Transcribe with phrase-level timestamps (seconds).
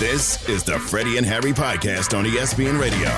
[0.00, 3.10] This is the Freddie and Harry podcast on ESPN Radio.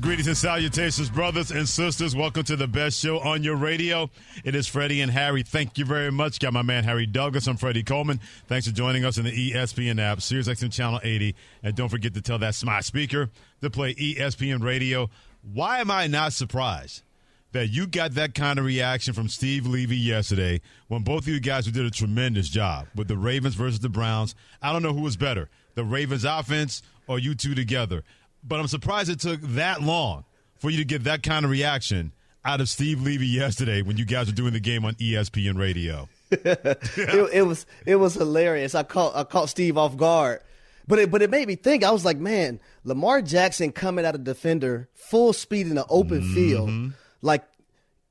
[0.00, 2.14] Greetings and salutations, brothers and sisters.
[2.14, 4.08] Welcome to the best show on your radio.
[4.44, 5.42] It is Freddie and Harry.
[5.42, 6.38] Thank you very much.
[6.38, 7.48] Got my man Harry Douglas.
[7.48, 8.20] I'm Freddie Coleman.
[8.46, 11.34] Thanks for joining us in the ESPN app, Sirius XM Channel 80.
[11.64, 13.30] And don't forget to tell that smart speaker
[13.62, 15.10] to play ESPN Radio.
[15.42, 17.02] Why am I not surprised
[17.52, 21.40] that you got that kind of reaction from Steve Levy yesterday when both of you
[21.40, 24.34] guys did a tremendous job with the Ravens versus the Browns?
[24.60, 28.02] I don't know who was better, the Ravens offense or you two together
[28.46, 30.24] but I'm surprised it took that long
[30.58, 32.12] for you to get that kind of reaction
[32.44, 36.08] out of Steve Levy yesterday when you guys were doing the game on ESPN Radio.
[36.30, 38.74] it, it, was it was hilarious.
[38.74, 40.40] I caught I caught Steve off guard,
[40.86, 41.84] but it but it made me think.
[41.84, 46.22] I was like, man, Lamar Jackson coming out of defender full speed in the open
[46.22, 46.34] mm-hmm.
[46.34, 47.44] field, like.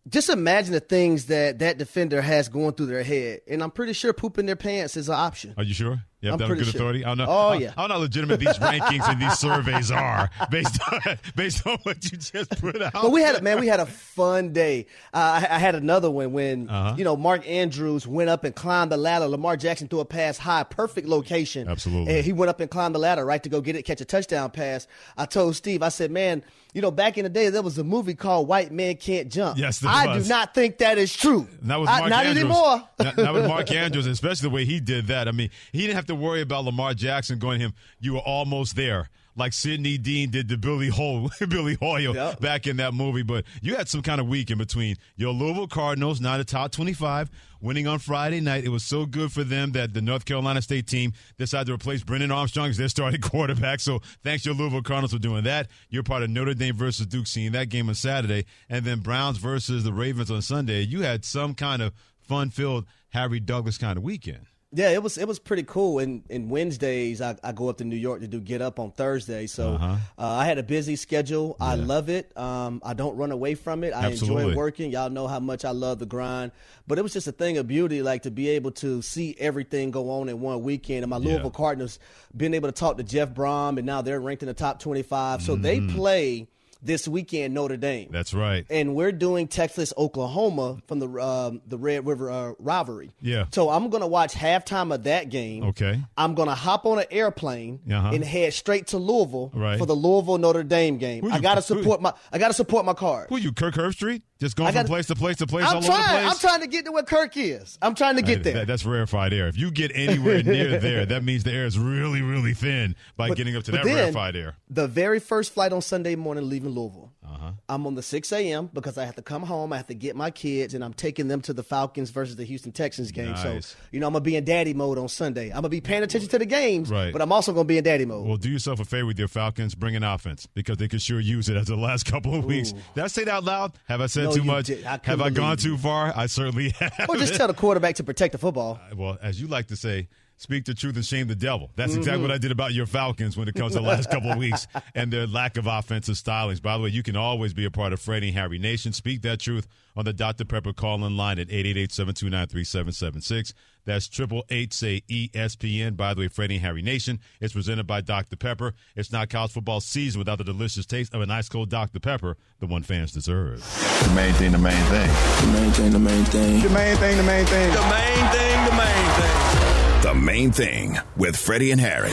[0.08, 3.94] Just imagine the things that that defender has going through their head, and I'm pretty
[3.94, 5.56] sure pooping their pants is an option.
[5.58, 6.04] Are you sure?
[6.26, 6.82] You have I'm that on good sure.
[6.82, 7.06] authority?
[7.06, 7.26] I don't know.
[7.28, 7.74] Oh, how, yeah.
[7.78, 11.02] I don't know how legitimate these rankings and these surveys are based on
[11.36, 12.94] based on what you just put out.
[12.94, 14.88] But we had a man, we had a fun day.
[15.14, 16.96] Uh, I, I, had another one when uh-huh.
[16.98, 19.28] you know Mark Andrews went up and climbed the ladder.
[19.28, 21.70] Lamar Jackson threw a pass high, perfect location.
[21.70, 22.16] Absolutely.
[22.16, 24.06] And he went up and climbed the ladder right to go get it, catch a
[24.06, 24.88] touchdown pass.
[25.18, 26.44] I told Steve, I said, man,
[26.76, 29.58] you know, back in the day, there was a movie called White Man Can't Jump.
[29.58, 30.24] Yes, I was.
[30.24, 31.48] do not think that is true.
[31.62, 32.44] Not with Mark I, not Andrews.
[32.44, 32.90] anymore.
[33.00, 35.30] not, not with Mark Andrews, especially the way he did that.
[35.30, 37.74] I mean, he didn't have to worry about Lamar Jackson going to him.
[38.00, 42.40] You were almost there like Sidney Dean did to Billy Ho- Billy Hoyle yep.
[42.40, 43.24] back in that movie.
[43.24, 44.96] But you had some kind of week in between.
[45.16, 47.30] Your Louisville Cardinals, not a top 25,
[47.62, 48.64] winning on Friday night.
[48.64, 52.04] It was so good for them that the North Carolina State team decided to replace
[52.04, 53.80] Brennan Armstrong as their starting quarterback.
[53.80, 55.68] So thanks, your Louisville Cardinals, for doing that.
[55.90, 58.46] You're part of Notre Dame versus Duke, seeing that game on Saturday.
[58.70, 60.82] And then Browns versus the Ravens on Sunday.
[60.82, 64.48] You had some kind of fun filled Harry Douglas kind of weekend.
[64.76, 66.00] Yeah, it was it was pretty cool.
[66.00, 68.92] And and Wednesdays I, I go up to New York to do Get Up on
[68.92, 69.48] Thursday.
[69.48, 69.96] So uh-huh.
[70.20, 71.56] uh, I had a busy schedule.
[71.62, 71.68] Yeah.
[71.68, 72.38] I love it.
[72.38, 73.94] Um, I don't run away from it.
[73.94, 74.44] I Absolutely.
[74.44, 74.92] enjoy working.
[74.92, 76.52] Y'all know how much I love the grind.
[76.88, 79.92] But it was just a thing of beauty, like to be able to see everything
[79.92, 81.04] go on in one weekend.
[81.04, 81.58] And my Louisville yeah.
[81.58, 81.98] Cardinals
[82.36, 85.04] being able to talk to Jeff Brohm, and now they're ranked in the top twenty
[85.04, 85.42] five.
[85.42, 85.62] So mm-hmm.
[85.64, 86.48] they play
[86.82, 88.10] this weekend Notre Dame.
[88.12, 88.66] That's right.
[88.70, 93.12] And we're doing Texas Oklahoma from the um, the Red River uh, rivalry.
[93.22, 93.46] Yeah.
[93.52, 95.64] So I'm gonna watch halftime of that game.
[95.64, 96.02] Okay.
[96.18, 98.12] I'm gonna hop on an airplane uh-huh.
[98.14, 99.80] and head straight to Louisville right.
[99.80, 101.32] for the Louisville Notre Dame game.
[101.32, 103.30] I gotta support my I gotta support my card.
[103.30, 104.22] Who you, Kirk Herbstreit?
[104.46, 106.32] Just going gotta, from place to place to place I'm all trying, over the place?
[106.32, 107.80] I'm trying to get to where Kirk is.
[107.82, 108.54] I'm trying to get there.
[108.54, 109.48] That, that's rarefied air.
[109.48, 113.30] If you get anywhere near there, that means the air is really, really thin by
[113.30, 114.56] but, getting up to that then, rarefied air.
[114.70, 117.12] The very first flight on Sunday morning leaving Louisville.
[117.28, 117.52] Uh-huh.
[117.68, 118.70] I'm on the 6 a.m.
[118.74, 119.74] because I have to come home.
[119.74, 122.44] I have to get my kids, and I'm taking them to the Falcons versus the
[122.44, 123.32] Houston Texans game.
[123.32, 123.68] Nice.
[123.68, 125.48] So, you know, I'm going to be in daddy mode on Sunday.
[125.48, 127.12] I'm going to be paying attention to the games, right.
[127.12, 128.28] but I'm also going to be in daddy mode.
[128.28, 129.76] Well, do yourself a favor with your Falcons.
[129.76, 132.72] Bring an offense because they could sure use it as the last couple of weeks.
[132.74, 132.78] Ooh.
[132.96, 133.74] Did I say that out loud?
[133.88, 134.68] Have I said No, too much?
[134.68, 134.86] did.
[134.86, 136.14] I have I gone believe too far?
[136.16, 137.08] I certainly have.
[137.10, 138.80] Well, just tell the quarterback to protect the football.
[138.96, 141.72] well, as you like to say, speak the truth and shame the devil.
[141.76, 142.00] That's Mm-hmm.
[142.00, 144.38] exactly what I did about your Falcons when it comes to the last couple of
[144.38, 146.62] weeks and their lack of offensive stylings.
[146.62, 148.92] By the way, you can always be a part of Freddie and Harry Nation.
[148.94, 150.44] Speak that truth on the Dr.
[150.44, 153.54] Pepper call-in line at 888-729-3776.
[153.86, 155.96] That's triple eight say ESPN.
[155.96, 158.36] By the way, Freddie and Harry Nation It's presented by Dr.
[158.36, 158.74] Pepper.
[158.96, 162.00] It's not college football season without the delicious taste of an ice cold Dr.
[162.00, 163.60] Pepper, the one fans deserve.
[164.04, 165.08] The main thing, the main thing.
[165.42, 166.62] The main thing, the main thing.
[166.62, 167.72] The main thing, the main thing.
[167.72, 169.85] The main thing, the main thing.
[170.06, 172.12] The main thing with Freddie and Harry.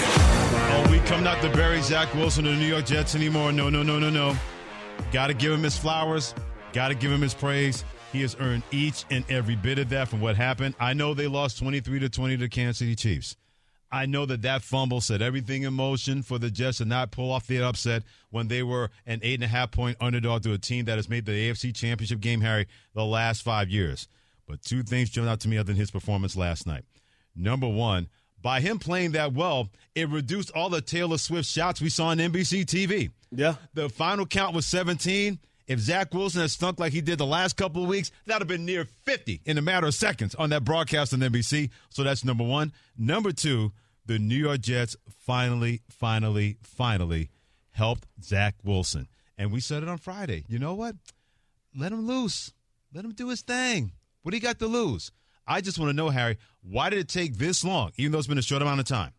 [0.91, 3.53] We come not to bury Zach Wilson of the New York Jets anymore.
[3.53, 4.35] No, no, no, no, no.
[5.13, 6.35] Got to give him his flowers.
[6.73, 7.85] Got to give him his praise.
[8.11, 10.75] He has earned each and every bit of that from what happened.
[10.81, 13.37] I know they lost 23 to 20 to Kansas City Chiefs.
[13.91, 17.31] I know that that fumble set everything in motion for the Jets to not pull
[17.31, 20.59] off the upset when they were an eight and a half point underdog to a
[20.59, 24.09] team that has made the AFC Championship game, Harry, the last five years.
[24.49, 26.87] But two things jumped out to me other than his performance last night.
[27.35, 28.09] Number one,
[28.41, 32.19] by him playing that well, it reduced all the Taylor Swift shots we saw on
[32.19, 33.11] NBC TV.
[33.31, 33.55] Yeah.
[33.75, 35.39] The final count was 17.
[35.67, 38.43] If Zach Wilson had stunk like he did the last couple of weeks, that would
[38.43, 41.71] have been near 50 in a matter of seconds on that broadcast on NBC.
[41.89, 42.73] So that's number one.
[42.99, 43.73] Number two,
[44.05, 47.31] the New York Jets finally, finally, finally
[47.71, 49.09] helped Zach Wilson.
[49.39, 50.45] And we said it on Friday.
[50.49, 50.97] You know what?
[51.77, 52.53] Let him loose.
[52.93, 53.93] Let him do his thing.
[54.23, 55.11] What do you got to lose?
[55.47, 58.29] I just want to know, Harry, why did it take this long, even though it's
[58.29, 59.13] been a short amount of time?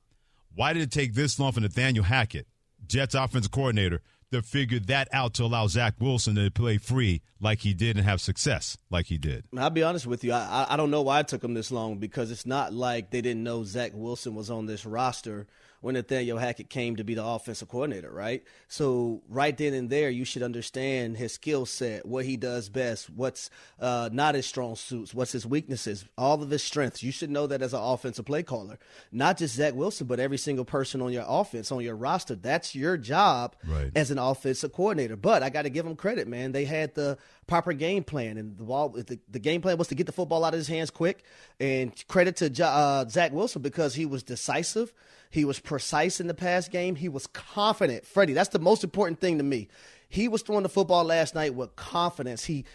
[0.56, 2.48] Why did it take this long for Nathaniel Hackett,
[2.88, 7.60] Jets offensive coordinator, to figure that out to allow Zach Wilson to play free like
[7.60, 9.46] he did and have success like he did.
[9.56, 10.34] I'll be honest with you.
[10.34, 13.22] I, I don't know why it took him this long because it's not like they
[13.22, 15.46] didn't know Zach Wilson was on this roster
[15.84, 18.42] when Nathaniel Hackett came to be the offensive coordinator, right?
[18.70, 23.10] So right then and there, you should understand his skill set, what he does best,
[23.10, 23.50] what's
[23.82, 27.04] uh, not his strong suits, what's his weaknesses, all of his strengths.
[27.04, 28.80] You should know that as an offensive play caller,
[29.12, 32.36] not just Zach Wilson, but every single person on your offense, on your roster.
[32.36, 33.92] That's your job right.
[33.94, 35.18] as an offensive coordinator.
[35.18, 36.54] But I got to give him credit, man.
[36.54, 38.90] They had the proper game plan, and the ball.
[38.90, 41.24] The, the, game plan was to get the football out of his hands quick.
[41.60, 44.94] And credit to uh, Zach Wilson because he was decisive.
[45.30, 46.96] He was precise in the pass game.
[46.96, 48.06] He was confident.
[48.06, 49.68] Freddie, that's the most important thing to me.
[50.08, 52.46] He was throwing the football last night with confidence.
[52.46, 52.66] He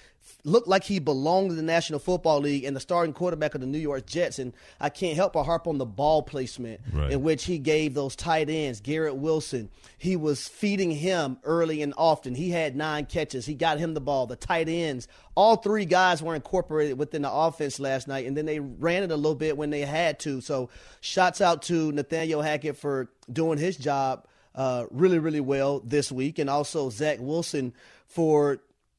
[0.44, 3.66] looked like he belonged in the National Football League and the starting quarterback of the
[3.66, 4.38] New York Jets.
[4.38, 7.10] And I can't help but harp on the ball placement right.
[7.12, 9.68] in which he gave those tight ends, Garrett Wilson.
[9.98, 12.34] He was feeding him early and often.
[12.34, 13.46] He had nine catches.
[13.46, 14.26] He got him the ball.
[14.26, 18.46] The tight ends, all three guys were incorporated within the offense last night, and then
[18.46, 20.40] they ran it a little bit when they had to.
[20.40, 20.70] So,
[21.00, 26.40] shots out to Nathaniel Hackett for doing his job uh, really, really well this week,
[26.40, 27.72] and also Zach Wilson
[28.08, 28.58] for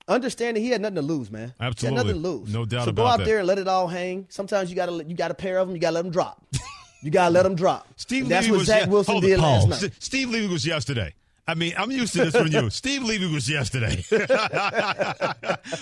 [0.09, 1.53] understanding he had nothing to lose, man.
[1.59, 2.53] Absolutely, he had nothing to lose.
[2.53, 3.25] No doubt so go out that.
[3.25, 4.25] there and let it all hang.
[4.29, 5.75] Sometimes you got to you got a pair of them.
[5.75, 6.43] You got to let them drop.
[7.03, 7.87] you got to let them drop.
[7.95, 9.91] Steve And that's Levy what was Zach Wilson hold did last night.
[9.99, 11.13] Steve Levy was yesterday.
[11.47, 12.69] I mean, I'm used to this from you.
[12.71, 14.03] Steve Levy was yesterday,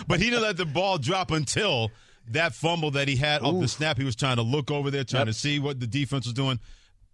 [0.07, 1.91] but he didn't let the ball drop until
[2.29, 3.97] that fumble that he had off the snap.
[3.97, 5.27] He was trying to look over there, trying Yep.
[5.27, 6.59] to see what the defense was doing.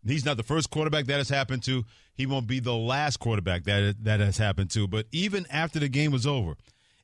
[0.05, 1.85] He's not the first quarterback that has happened to.
[2.15, 4.87] He won't be the last quarterback that that has happened to.
[4.87, 6.55] But even after the game was over,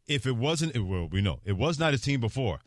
[0.09, 2.59] if it wasn't, well, we know it was not his team before.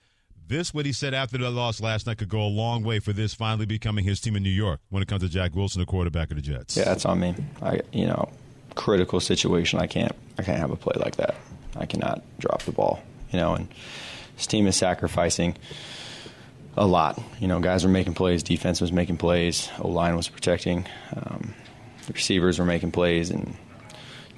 [0.46, 3.12] This, what he said after the loss last night, could go a long way for
[3.12, 5.86] this finally becoming his team in New York when it comes to Zach Wilson, the
[5.86, 6.76] quarterback of the Jets.
[6.76, 7.34] Yeah, that's on me.
[7.60, 8.30] I, you know,
[8.74, 9.78] critical situation.
[9.78, 11.36] I can't, I can't have a play like that.
[11.76, 13.02] I cannot drop the ball.
[13.30, 13.68] You know, and
[14.36, 15.56] this team is sacrificing
[16.76, 17.20] a lot.
[17.40, 20.86] You know, guys were making plays, defense was making plays, O line was protecting,
[21.16, 21.54] um,
[22.06, 23.56] the receivers were making plays, and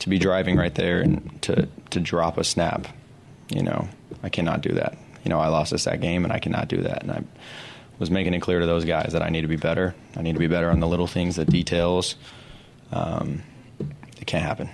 [0.00, 2.86] to be driving right there and to to drop a snap,
[3.48, 3.88] you know,
[4.22, 4.96] I cannot do that.
[5.24, 7.02] You know, I lost us that game, and I cannot do that.
[7.02, 7.22] And I
[7.98, 9.94] was making it clear to those guys that I need to be better.
[10.16, 12.16] I need to be better on the little things, the details.
[12.92, 13.42] Um,
[14.20, 14.68] it can't happen.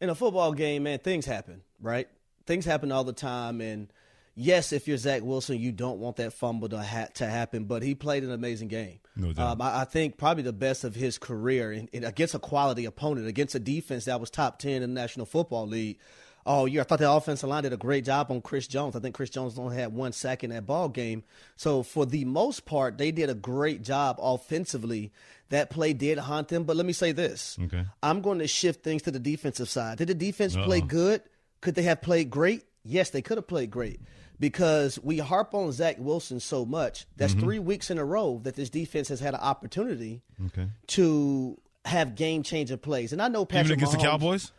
[0.00, 2.08] in a football game, man, things happen, right?
[2.46, 3.92] Things happen all the time, and
[4.34, 7.82] yes, if you're Zach Wilson, you don't want that fumble to ha- to happen, but
[7.82, 9.00] he played an amazing game.
[9.16, 9.52] No doubt.
[9.52, 12.84] Um, I, I think probably the best of his career in, in- against a quality
[12.84, 15.98] opponent, against a defense that was top ten in the National Football League.
[16.44, 16.82] all year.
[16.82, 18.94] I thought the offensive line did a great job on Chris Jones.
[18.94, 21.24] I think Chris Jones only had one sack in that ball game.
[21.56, 25.12] So for the most part, they did a great job offensively.
[25.48, 26.64] That play did haunt them.
[26.64, 27.84] But let me say this: Okay.
[28.02, 29.98] I'm going to shift things to the defensive side.
[29.98, 30.86] Did the defense play Uh-oh.
[30.86, 31.22] good?
[31.60, 32.64] Could they have played great?
[32.84, 34.00] Yes, they could have played great.
[34.38, 37.06] Because we harp on Zach Wilson so much.
[37.16, 37.40] That's Mm-hmm.
[37.42, 40.68] three weeks in a row that this defense has had an opportunity Okay.
[40.88, 43.12] to have game changing plays.
[43.12, 44.52] And I know Patrick Even against the Cowboys?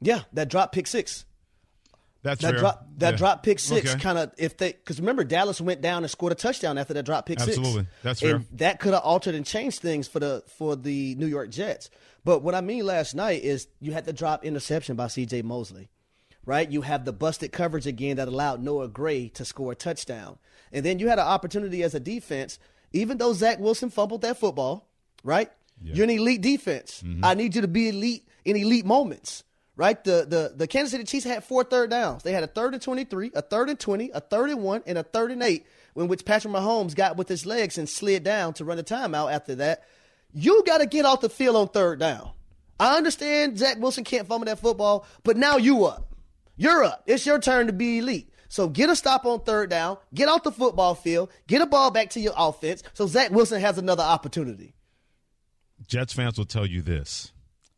[0.00, 1.24] Yeah, that drop pick six.
[2.22, 2.58] That's That fair.
[2.60, 3.16] drop that Yeah.
[3.16, 3.98] drop pick six Okay.
[4.00, 7.02] kind of if they because remember Dallas went down and scored a touchdown after that
[7.04, 7.58] drop pick six.
[7.58, 7.86] Absolutely.
[8.04, 8.56] That's And fair.
[8.58, 11.90] that could have altered and changed things for the for the New York Jets.
[12.24, 15.42] But what I mean last night is you had the drop interception by C.J.
[15.42, 15.88] Mosley,
[16.44, 16.70] right?
[16.70, 20.38] You have the busted coverage again that allowed Noah Gray to score a touchdown,
[20.72, 22.58] and then you had an opportunity as a defense.
[22.94, 24.86] Even though Zach Wilson fumbled that football,
[25.24, 25.50] right?
[25.82, 27.02] You're an elite defense.
[27.04, 27.24] Mm-hmm.
[27.24, 29.44] I need you to be elite in elite moments
[29.76, 30.02] right?
[30.04, 32.22] The the the Kansas City Chiefs had four third downs.
[32.22, 34.82] They had a third and twenty three, a third and twenty, a third and one,
[34.86, 38.22] and a third and eight, in which Patrick Mahomes got with his legs and slid
[38.22, 39.32] down to run a timeout.
[39.32, 39.84] After that,
[40.32, 42.30] you got to get off the field on third down.
[42.78, 46.11] I understand Zach Wilson can't fumble that football, but now you up.
[46.56, 47.02] You're up.
[47.06, 48.28] It's your turn to be elite.
[48.48, 51.90] So get a stop on third down, get off the football field, get a ball
[51.90, 54.74] back to your offense, so Zach Wilson has another opportunity.
[55.88, 57.32] Jets fans will tell you this.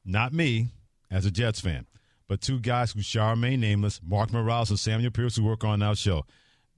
[0.05, 0.69] Not me,
[1.11, 1.87] as a Jets fan,
[2.29, 5.81] but two guys who shall remain nameless, Mark Morales and Samuel Pierce, who work on
[5.81, 6.27] our show.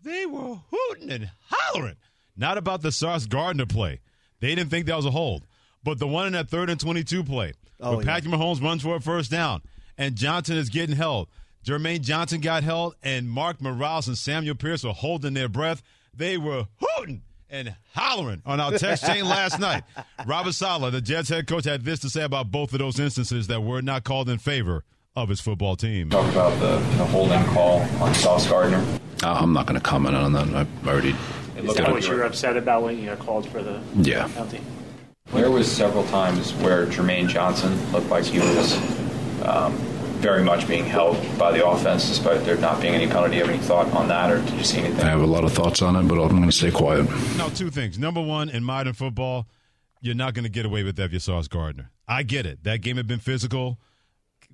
[0.02, 1.96] They were hooting and hollering.
[2.36, 4.00] Not about the Sauce Gardner play.
[4.40, 5.46] They didn't think that was a hold.
[5.82, 8.12] But the one in that third and 22 play, Oh, where yeah.
[8.12, 9.62] Patrick Mahomes runs for a first down,
[9.96, 11.28] and Johnson is getting held.
[11.66, 15.82] Jermaine Johnson got held, and Mark Morales and Samuel Pierce were holding their breath.
[16.14, 19.82] They were hooting and hollering on our text chain last night.
[20.26, 23.48] Robert Saleh, the Jets head coach, had this to say about both of those instances
[23.48, 24.84] that were not called in favor
[25.16, 26.08] of his football team.
[26.10, 28.78] Talk about the, the holding call on Sauce Gardner.
[29.24, 30.46] Uh, I'm not going to comment on that.
[30.54, 31.10] I've already.
[31.56, 33.80] It Is looked like what you were upset about when you got called for the
[33.96, 34.28] Yeah.
[34.28, 34.60] penalty?
[35.32, 38.74] There was several times where Jermaine Johnson looked like he was
[39.42, 39.76] um,
[40.26, 43.36] very much being held by the offense despite there not being any penalty.
[43.36, 45.06] Have any thought on that, or did you see anything?
[45.06, 47.08] I have a lot of thoughts on it, but I'm going to stay quiet.
[47.36, 47.96] No, two things.
[47.96, 49.46] Number one, in modern football,
[50.00, 51.92] you're not going to get away with that if you're Sauce Gardner.
[52.08, 52.64] I get it.
[52.64, 53.78] That game had been physical.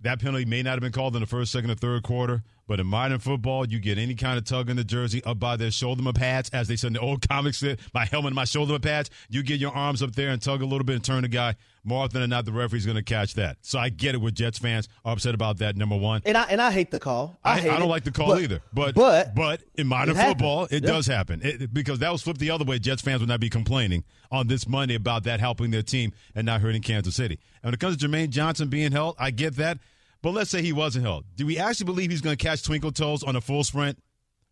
[0.02, 2.80] That penalty may not have been called in the first, second, or third quarter, but
[2.80, 5.70] in modern football, you get any kind of tug in the jersey up by their
[5.70, 8.78] shoulder pads, as they said in the old comics, said, my helmet and my shoulder
[8.78, 9.10] pads.
[9.28, 11.56] You get your arms up there and tug a little bit and turn the guy.
[11.84, 13.58] More often than not, the referee's going to catch that.
[13.60, 14.22] So I get it.
[14.22, 15.76] With Jets fans are upset about that.
[15.76, 17.38] Number one, And I and I hate the call.
[17.44, 17.90] I, I, hate I don't it.
[17.90, 18.62] like the call But- either.
[18.72, 20.90] But but but in modern it football, it Yeah.
[20.92, 22.78] does happen It- because that was flipped the other way.
[22.78, 26.46] Jets fans would not be complaining on this Monday about that helping their team and
[26.46, 27.38] not hurting Kansas City.
[27.62, 29.78] And when it comes to Jermaine Johnson being held, I get that.
[30.22, 31.24] But let's say he wasn't held.
[31.36, 33.98] Do we actually believe he's going to catch Twinkle Toes on a full sprint,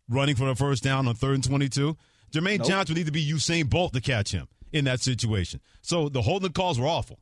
[0.09, 1.97] running for the first down on third and twenty-two?
[2.33, 2.67] Jermaine Nope.
[2.67, 5.59] Johnson would need to be Usain Bolt to catch him in that situation.
[5.81, 7.19] So the holding calls were awful.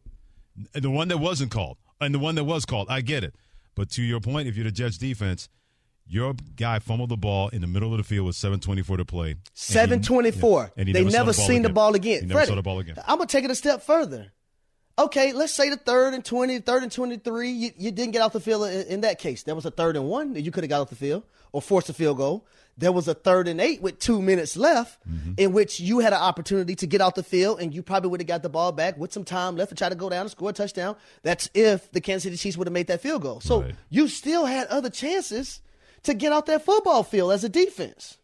[0.73, 3.35] The one that wasn't called and the one that was called, I get it.
[3.75, 5.47] But to your point, if you're the Jets defense,
[6.05, 9.29] your guy fumbled the ball in the middle of the field with 7:24 to play.
[9.31, 10.63] And he- Seven twenty four.
[10.63, 12.29] yeah, and he They never, saw never the ball seen the ball again.
[12.29, 12.95] Freddie, the ball again.
[13.07, 14.31] I'm gonna take it a step further.
[14.99, 18.33] Okay, let's say the third and 20, third and 23, you, you didn't get off
[18.33, 19.43] the field in, in that case.
[19.43, 21.61] There was a third and one that you could have got off the field or
[21.61, 22.45] forced a field goal.
[22.77, 25.33] There was a third and eight with two minutes left Mm-hmm.
[25.37, 28.19] in which you had an opportunity to get off the field and you probably would
[28.19, 30.31] have got the ball back with some time left to try to go down and
[30.31, 30.95] score a touchdown.
[31.23, 33.39] That's if the Kansas City Chiefs would have made that field goal.
[33.41, 33.75] So Right.
[33.89, 35.61] you still had other chances
[36.03, 38.17] to get off that football field as a defense.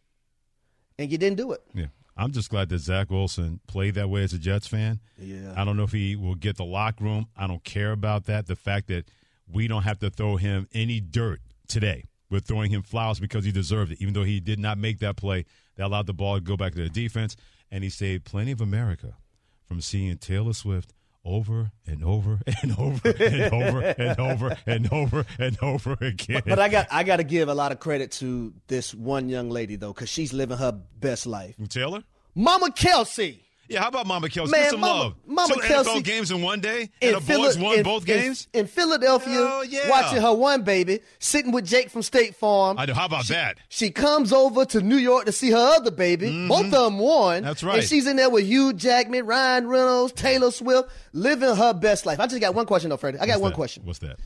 [0.99, 1.61] And you didn't do it.
[1.73, 1.87] Yeah.
[2.17, 5.01] I'm just glad that Zach Wilson played that way as a Jets fan.
[5.17, 5.53] Yeah.
[5.55, 7.27] I don't know if he will get the locker room.
[7.35, 8.47] I don't care about that.
[8.47, 9.09] The fact that
[9.51, 12.05] we don't have to throw him any dirt today.
[12.29, 15.17] We're throwing him flowers because he deserved it, even though he did not make that
[15.17, 15.45] play.
[15.75, 17.35] That allowed the ball to go back to the defense,
[17.69, 19.17] and he saved plenty of America
[19.67, 20.93] from seeing Taylor Swift
[21.25, 26.43] over and over and over and over and over and over and over again.
[26.45, 29.49] But I got I got to give a lot of credit to this one young
[29.49, 31.55] lady though, because she's living her best life.
[31.69, 32.03] Taylor?
[32.35, 33.44] Mama Kelsey.
[33.67, 34.51] Yeah, how about Mama Kelsey?
[34.51, 35.13] Man, Get some Mama- love.
[35.25, 38.05] Mama Two Kelsey- NFL games in one day, in and the boys won in- both
[38.05, 38.47] games.
[38.53, 39.37] in, Philadelphia.
[39.39, 39.89] Oh, yeah.
[39.89, 42.77] Watching her one baby sitting with Jake from State Farm.
[42.77, 42.93] I know.
[42.93, 43.57] How about that?
[43.69, 46.47] She comes over to New York to see her other baby.
[46.47, 47.37] Both of them won.
[47.37, 47.45] Mm-hmm.
[47.45, 47.79] That's right.
[47.79, 52.19] And she's in there with Hugh Jackman, Ryan Reynolds, Taylor Swift, living her best life.
[52.19, 53.17] I just got one question though, Freddie.
[53.19, 53.55] I got What's one that?
[53.55, 53.83] question.
[53.85, 54.17] What's that?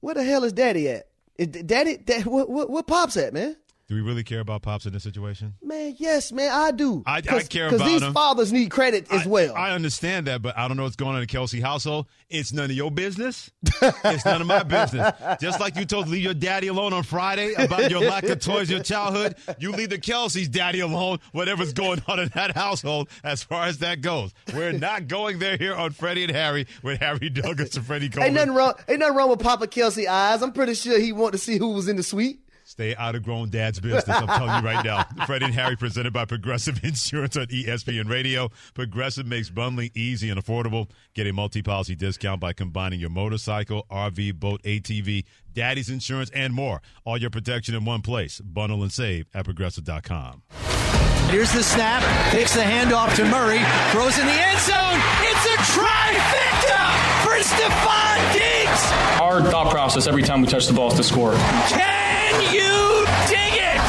[0.00, 1.06] Where the hell is Daddy at?
[1.38, 3.56] Is Daddy, Dad, what, what, what pops at, man?
[3.94, 5.54] Do we really care about pops in this situation?
[5.62, 7.04] Man, yes, man, I do.
[7.06, 8.12] I- I care about these him.
[8.12, 9.54] fathers need credit as I- well.
[9.54, 12.06] I understand that, but I don't know what's going on in the Kelsey household.
[12.28, 13.52] It's none of your business.
[13.82, 15.14] it's none of my business.
[15.40, 18.68] Just like you told leave your daddy alone on Friday about your lack of toys
[18.68, 23.08] in your childhood, you leave the Kelsey's daddy alone, whatever's going on in that household
[23.22, 24.32] as far as that goes.
[24.52, 28.26] We're not going there here on Freddie and Harry with Harry Douglas and Freddie Coleman.
[28.26, 28.74] ain't nothing wrong.
[28.88, 30.42] Ain't nothing wrong with Papa Kelsey eyes.
[30.42, 32.40] I'm pretty sure he wanted to see who was in the suite.
[32.64, 34.08] Stay out of grown dad's business.
[34.08, 35.04] I'm telling you right now.
[35.26, 38.50] Freddie and Harry presented by Progressive Insurance on ESPN Radio.
[38.72, 40.90] Progressive makes bundling easy and affordable.
[41.14, 46.80] Get a multi-policy discount by combining your motorcycle, RV, boat, ATV, daddy's insurance, and more.
[47.04, 48.40] All your protection in one place.
[48.40, 50.42] Bundle and save at progressive.com.
[51.30, 52.02] Here's the snap.
[52.30, 53.60] Takes the handoff to Murray.
[53.92, 55.00] Throws in the end zone.
[55.20, 56.84] It's a trifecta
[57.24, 59.20] for Stefon Diggs.
[59.20, 61.34] Our thought process every time we touch the ball is to score.
[62.34, 63.80] Can you dig it?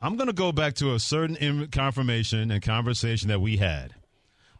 [0.00, 3.94] I'm going to go back to a certain confirmation and conversation that we had.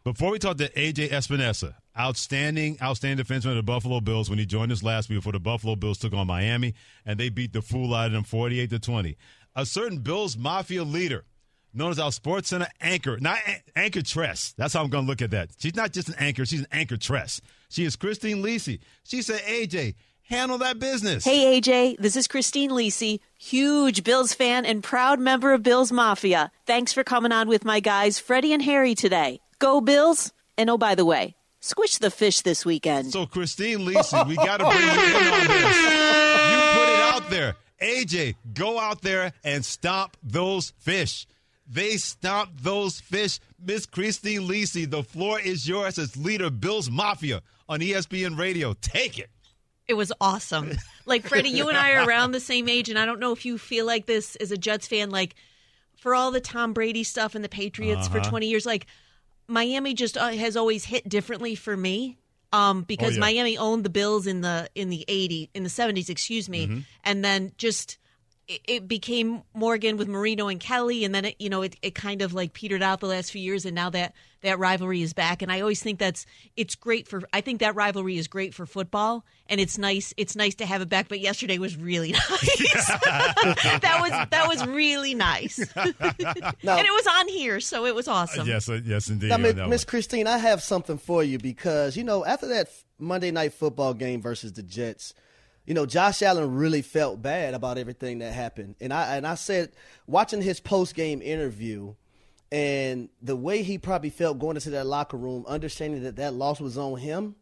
[0.03, 4.45] Before we talked to AJ Epenesa, outstanding, outstanding defenseman of the Buffalo Bills when he
[4.45, 6.73] joined us last week before the Buffalo Bills took on Miami
[7.05, 9.17] and they beat the fool out of them 48 to 20.
[9.55, 11.23] A certain Bills Mafia leader
[11.73, 14.53] known as our Sports Center anchor, not an- anchor Tress.
[14.57, 15.51] That's how I'm going to look at that.
[15.57, 17.39] She's not just an anchor, she's an anchor Tress.
[17.69, 18.79] She is Christine Lisi.
[19.03, 21.23] She said, AJ, handle that business.
[21.23, 26.51] Hey, AJ, this is Christine Lisi, huge Bills fan and proud member of Bills Mafia.
[26.65, 29.39] Thanks for coming on with my guys, Freddie and Harry, today.
[29.59, 30.31] Go, Bills!
[30.57, 33.11] And oh, by the way, squish the fish this weekend.
[33.11, 35.77] So, Christine Lisi, we got to bring you in on this.
[36.51, 37.55] You put it out there.
[37.81, 41.27] AJ, go out there and stomp those fish.
[41.67, 43.39] They stomp those fish.
[43.59, 48.73] Miss Christine Lisi, the floor is yours as leader Bills Mafia on ESPN Radio.
[48.81, 49.29] Take it.
[49.87, 50.71] It was awesome.
[51.07, 53.45] Like Freddie, you and I are around the same age, and I don't know if
[53.45, 55.11] you feel like this as a Jets fan.
[55.11, 55.35] Like
[55.99, 58.27] for all the Tom Brady stuff and the Patriots for Uh-huh.
[58.31, 58.87] twenty years, like
[59.47, 62.17] Miami just uh, has always hit differently for me.
[62.51, 63.19] Um, because Oh, yeah.
[63.19, 66.85] Miami owned the Bills in the in the eighty in the seventies, excuse me, Mhm.
[67.03, 67.99] and then just
[68.47, 71.95] it, it became Morgan with Marino and Kelly, and then it, you know it, it
[71.95, 75.13] kind of like petered out the last few years, and now that that rivalry is
[75.13, 75.41] back.
[75.41, 76.25] And I always think that's
[76.55, 77.23] it's great for.
[77.33, 80.13] I think that rivalry is great for football, and it's nice.
[80.17, 81.07] It's nice to have it back.
[81.07, 82.87] But yesterday was really nice.
[82.87, 88.47] that was that was really nice, and it was on here, so it was awesome.
[88.47, 89.29] Yes, uh, yes, indeed.
[89.29, 89.83] Now, Miss Miss.
[89.85, 94.21] Christine, I have something for you because you know after that Monday night football game
[94.21, 95.13] versus the Jets,
[95.65, 99.35] you know Josh Allen really felt bad about everything that happened, and I and I
[99.35, 99.71] said
[100.07, 101.95] watching his post game interview.
[102.51, 106.61] And the way he probably felt going into that locker room, understanding that that loss
[106.61, 107.35] was on him,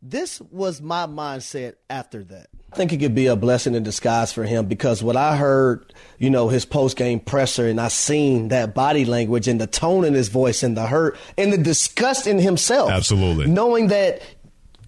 [0.00, 2.48] this was my mindset after that.
[2.72, 5.94] I think it could be a blessing in disguise for him because what I heard,
[6.18, 10.04] you know, his post game presser and I seen that body language and the tone
[10.04, 12.90] in his voice and the hurt and the disgust in himself.
[12.90, 13.46] Absolutely.
[13.46, 14.20] Knowing that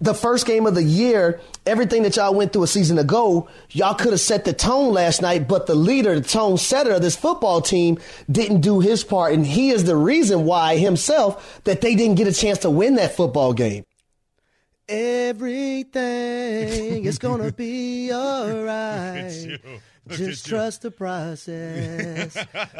[0.01, 3.93] the first game of the year, everything that y'all went through a season ago, y'all
[3.93, 7.15] could have set the tone last night, but the leader, the tone setter of this
[7.15, 9.33] football team didn't do his part.
[9.33, 12.95] And he is the reason why himself that they didn't get a chance to win
[12.95, 13.85] that football game.
[14.89, 15.95] Everything
[17.05, 19.61] is gonna be alright.
[20.09, 22.35] Just trust the process,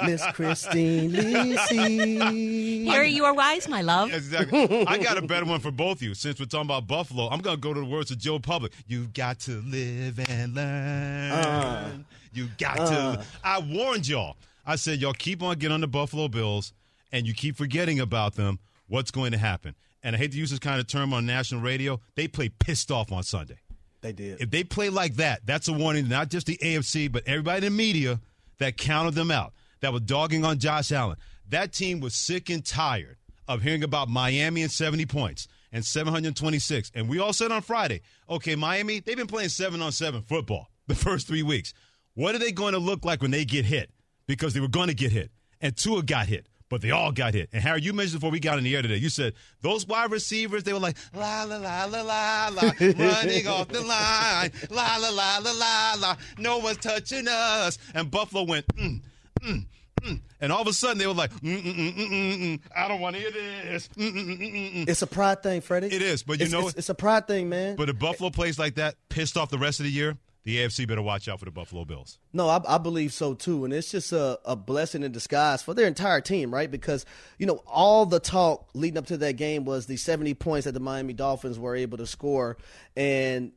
[0.06, 2.86] Miss Christine Lisi.
[2.88, 4.12] Harry, you are wise, my love.
[4.12, 4.88] Exactly.
[4.88, 6.14] I got a better one for both of you.
[6.16, 8.74] Since we're talking about Buffalo, I'm going to go to the words of Joe Public.
[8.88, 11.32] You've got to live and learn.
[11.32, 11.98] Uh,
[12.34, 13.18] you got uh.
[13.18, 13.26] to.
[13.44, 14.36] I warned y'all.
[14.66, 16.74] I said, y'all keep on getting on the Buffalo Bills
[17.12, 18.60] and you keep forgetting about them.
[18.88, 19.76] What's going to happen?
[20.04, 22.00] And I hate to use this kind of term on national radio.
[22.16, 23.61] They play pissed off on Sunday.
[24.02, 24.42] They did.
[24.42, 27.74] If they play like that, that's a warning, not just the AFC, but everybody in
[27.74, 28.20] the media
[28.58, 31.18] that counted them out, that was dogging on Josh Allen.
[31.50, 33.18] That team was sick and tired
[33.48, 36.92] of hearing about Miami and 70 points and 726.
[36.96, 40.68] And we all said on Friday, okay, Miami, they've been playing seven on seven football
[40.88, 41.74] the first three weeks.
[42.14, 43.90] What are they going to look like when they get hit?
[44.28, 45.32] Because they were going to get hit.
[45.60, 47.50] And Tua got hit but they all got hit.
[47.52, 50.10] And Harry, you mentioned before we got in the air today, you said those wide
[50.10, 54.96] receivers, they were like, la, la, la, la, la, la, running off the line, la,
[54.96, 57.78] la, la, la, la, la, no one's touching us.
[57.94, 59.02] And Buffalo went, mm,
[59.42, 59.66] mm,
[60.02, 60.20] mm.
[60.40, 62.60] And all of a sudden they were like, mm, mm, mm, mm, mm, mm.
[62.74, 63.90] I don't want to hear this.
[63.90, 64.90] Mm, mm, mm, mm, mm.
[64.90, 65.88] It's a pride thing, Freddie.
[65.88, 67.76] It is, but you it's, know, it's, it's a pride thing, man.
[67.76, 70.88] but if Buffalo plays like that, pissed off the rest of the year, the AFC
[70.88, 72.18] better watch out for the Buffalo Bills.
[72.34, 75.74] No, I, I believe so too, and it's just a, a blessing in disguise for
[75.74, 76.70] their entire team, right?
[76.70, 77.06] Because
[77.38, 80.74] you know all the talk leading up to that game was the seventy points that
[80.74, 82.58] the Miami Dolphins were able to score,
[82.96, 83.52] and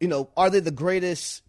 [0.00, 1.42] you know are they the greatest?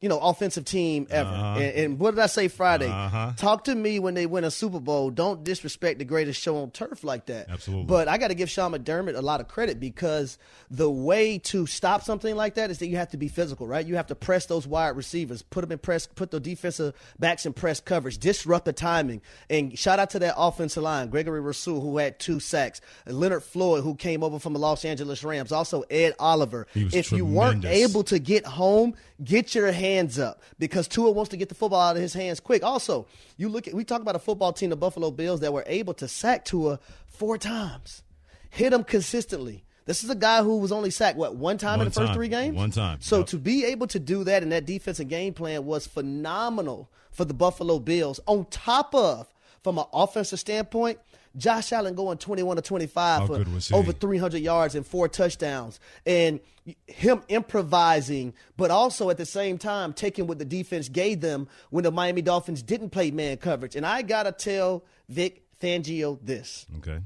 [0.00, 1.28] You know, offensive team ever.
[1.28, 1.58] Uh-huh.
[1.58, 2.86] And, and what did I say Friday?
[2.86, 3.32] Uh-huh.
[3.36, 5.10] Talk to me when they win a Super Bowl.
[5.10, 7.48] Don't disrespect the greatest show on turf like that.
[7.48, 7.86] Absolutely.
[7.86, 10.38] But I got to give Sean McDermott a lot of credit because
[10.70, 13.84] the way to stop something like that is that you have to be physical, right?
[13.84, 17.44] You have to press those wide receivers, put them in press, put the defensive backs
[17.44, 19.20] in press coverage, disrupt the timing.
[19.50, 23.82] And shout out to that offensive line, Gregory Rousseau, who had two sacks, Leonard Floyd,
[23.82, 26.68] who came over from the Los Angeles Rams, also Ed Oliver.
[26.76, 29.87] If you weren't able to get home, get your hands
[30.18, 32.62] up because Tua wants to get the football out of his hands quick.
[32.62, 35.64] Also, you look at we talk about a football team, the Buffalo Bills, that were
[35.66, 38.02] able to sack Tua four times,
[38.50, 39.64] hit him consistently.
[39.86, 42.08] This is a guy who was only sacked what one time One in the first
[42.08, 42.14] time.
[42.14, 42.54] three games.
[42.56, 42.98] One time.
[43.00, 43.26] So Yep.
[43.28, 47.32] to be able to do that and that defensive game plan was phenomenal for the
[47.34, 48.20] Buffalo Bills.
[48.26, 49.32] On top of,
[49.64, 50.98] from an offensive standpoint,
[51.38, 53.74] Josh Allen going 21 to 25 How for good was he?
[53.74, 56.40] over 300 yards and four touchdowns, and
[56.86, 61.84] him improvising, but also at the same time taking what the defense gave them when
[61.84, 63.76] the Miami Dolphins didn't play man coverage.
[63.76, 66.66] And I gotta tell Vic Fangio this.
[66.78, 66.98] Okay.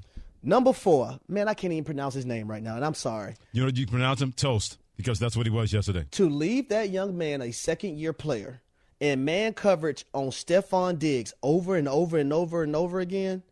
[0.42, 3.34] Number four, man, I can't even pronounce his name right now, and I'm sorry.
[3.52, 4.32] You know you pronounce him?
[4.32, 4.78] Toast.
[4.96, 6.04] Because that's what he was yesterday.
[6.12, 8.60] to leave that young man, a second year player,
[9.00, 13.42] in man coverage on Stefon Diggs over and over and over and over again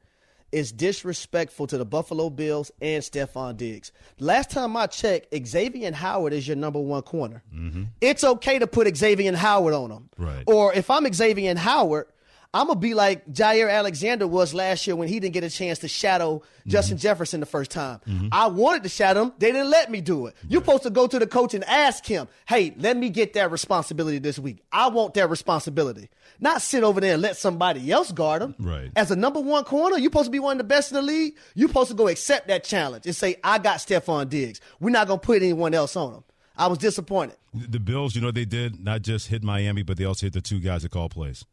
[0.53, 3.93] is disrespectful to the Buffalo Bills and Stefon Diggs.
[4.19, 7.43] Last time I checked, Xavier Howard is your number one corner.
[7.55, 7.85] Mm-hmm.
[8.01, 10.11] It's okay to put Xavier Howard on him.
[10.17, 10.45] Right.
[10.47, 12.07] Or if I'm Xavier Howard,
[12.53, 15.79] I'm gonna be like Jaire Alexander was last year when he didn't get a chance
[15.81, 17.03] to shadow Justin mm-hmm.
[17.03, 18.01] Jefferson the first time.
[18.09, 18.29] Mm-hmm.
[18.33, 20.35] I wanted to shadow him, they didn't let me do it.
[20.49, 23.53] You're supposed to go to the coach and ask him, "Hey, let me get that
[23.53, 24.65] responsibility this week.
[24.73, 26.11] I want that responsibility."
[26.41, 28.55] Not sit over there and let somebody else guard him.
[28.59, 28.91] Right.
[28.97, 31.03] As a number one corner, you're supposed to be one of the best in the
[31.03, 31.35] league.
[31.55, 34.61] You're supposed to go accept that challenge and say, "I got Stefon Diggs.
[34.81, 36.25] We're not gonna put anyone else on him."
[36.57, 37.37] I was disappointed.
[37.55, 40.41] The Bills, you know, they did not just hit Miami, but they also hit the
[40.41, 41.45] two guys that call plays.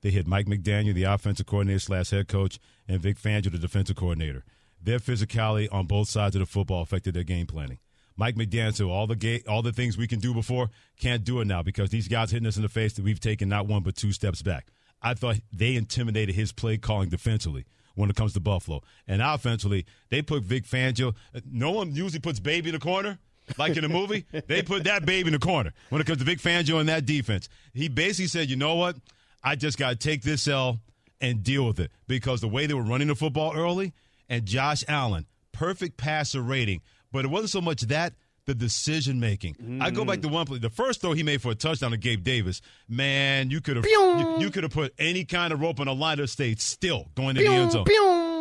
[0.00, 3.96] They hit Mike McDaniel, the offensive coordinator slash head coach, and Vic Fangio, the defensive
[3.96, 4.44] coordinator.
[4.82, 7.78] Their physicality on both sides of the football affected their game planning.
[8.16, 11.46] Mike McDaniel, all the ga- all the things we can do before, can't do it
[11.46, 13.96] now because these guys hitting us in the face that we've taken not one but
[13.96, 14.66] two steps back.
[15.00, 18.82] I thought they intimidated his play calling defensively when it comes to Buffalo.
[19.06, 21.14] And offensively, they put Vic Fangio.
[21.48, 23.18] No one usually puts baby in the corner.
[23.56, 26.24] Like in the movie, they put that baby in the corner when it comes to
[26.24, 27.48] Vic Fangio and that defense.
[27.72, 28.96] He basically said, you know what?
[29.42, 30.78] I just got to take this L
[31.20, 33.92] and deal with it because the way they were running the football early
[34.28, 36.80] and Josh Allen, perfect passer rating,
[37.12, 38.14] but it wasn't so much that
[38.46, 39.54] the decision making.
[39.54, 39.82] Mm.
[39.82, 40.58] I go back to one play.
[40.58, 43.84] The first throw he made for a touchdown to Gabe Davis, man, you could have
[43.86, 47.08] you, you could have put any kind of rope on a line of state still
[47.14, 47.84] going to the end zone.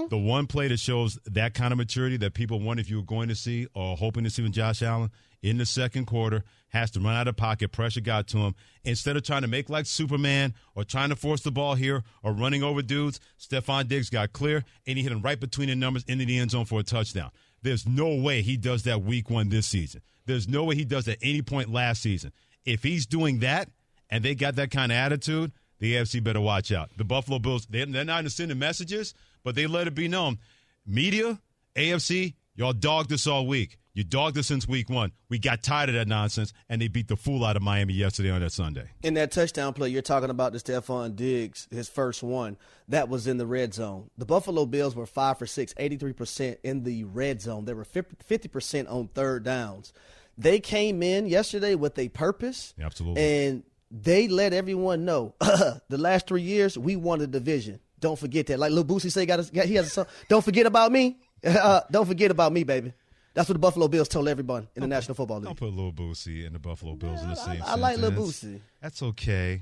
[0.10, 3.06] The one play that shows that kind of maturity that people wonder if you were
[3.06, 6.92] going to see or hoping to see with Josh Allen in the second quarter has
[6.92, 7.72] to run out of pocket.
[7.72, 8.56] Pressure got to him.
[8.84, 12.34] Instead of trying to make like Superman or trying to force the ball here or
[12.34, 16.04] running over dudes, Stefon Diggs got clear and he hit him right between the numbers
[16.08, 17.32] into the end zone for a touchdown.
[17.62, 20.02] There's no way he does that week one this season.
[20.26, 22.34] There's no way he does at any point last season.
[22.66, 23.70] If he's doing that
[24.10, 26.90] and they got that kind of attitude, the AFC better watch out.
[26.98, 30.40] The Buffalo Bills, they're not sending messages, but they let it be known.
[30.86, 31.40] Media,
[31.76, 33.78] AFC, y'all dogged us all week.
[33.98, 35.12] You dogged us since week one.
[35.28, 38.30] We got tired of that nonsense, and they beat the fool out of Miami yesterday
[38.30, 38.92] on that Sunday.
[39.02, 42.58] In that touchdown play, you're talking about the Stefon Diggs, his first one,
[42.90, 44.12] that was in the red zone.
[44.16, 47.66] The Buffalo Bills were 5 for 6, 83% in the red zone.
[47.66, 49.94] They were 50% on third downs.
[50.38, 52.76] They came in yesterday with a purpose.
[52.80, 53.20] Absolutely.
[53.24, 57.80] And they let everyone know the last three years, we won the division.
[58.00, 58.60] Don't forget that.
[58.60, 60.06] Like Lil Boosie say, got a, he has a song.
[60.30, 61.18] Don't forget about me.
[61.46, 62.92] Uh, don't forget about me, baby.
[63.38, 65.46] That's what the Buffalo Bills told everyone in the National Football League.
[65.46, 68.10] Don't put Lil Boosie and the Buffalo Bills in the same I, I like Lil
[68.10, 68.62] Boosie.
[68.82, 69.62] That's okay.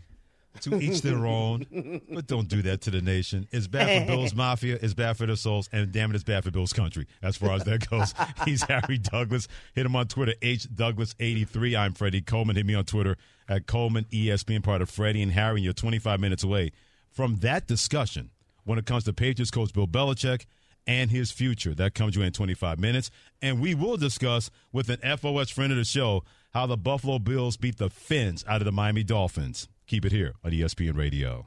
[0.62, 3.50] To each their own, but don't do that to the nation.
[3.52, 4.80] It's bad for Bills Mafia.
[4.82, 7.06] It's bad for their souls, and damn it, it's bad for Bills Country.
[7.22, 8.14] As far as that goes,
[8.46, 9.50] he's Harry Douglas.
[9.74, 11.76] Hit him on Twitter, H Douglas eighty three.
[11.76, 12.56] I'm Freddie Coleman.
[12.56, 13.18] Hit me on Twitter
[13.50, 15.56] at Coleman ESPN, part of Freddie and Harry.
[15.56, 16.72] And you're 25 minutes away
[17.12, 18.30] from that discussion
[18.64, 20.46] when it comes to Patriots coach Bill Belichick
[20.88, 21.74] and his future.
[21.74, 23.12] That comes to you in 25 minutes.
[23.42, 27.58] And we will discuss with an FOS friend of the show how the Buffalo Bills
[27.58, 29.68] beat the Fins out of the Miami Dolphins.
[29.88, 31.46] Keep it here on ESPN Radio.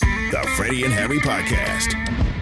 [0.00, 2.41] The Freddie and Harry Podcast.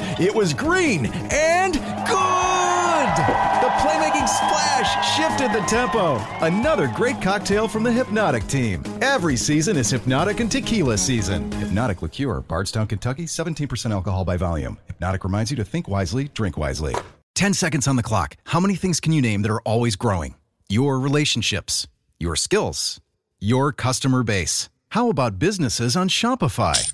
[0.21, 3.11] It was green and good!
[3.57, 6.17] The playmaking splash shifted the tempo.
[6.45, 8.83] Another great cocktail from the Hypnotic team.
[9.01, 11.51] Every season is Hypnotic and Tequila season.
[11.53, 14.77] Hypnotic Liqueur, Bardstown, Kentucky, 17% alcohol by volume.
[14.85, 16.93] Hypnotic reminds you to think wisely, drink wisely.
[17.33, 18.37] 10 seconds on the clock.
[18.45, 20.35] How many things can you name that are always growing?
[20.69, 21.87] Your relationships,
[22.19, 23.01] your skills,
[23.39, 24.69] your customer base.
[24.89, 26.93] How about businesses on Shopify?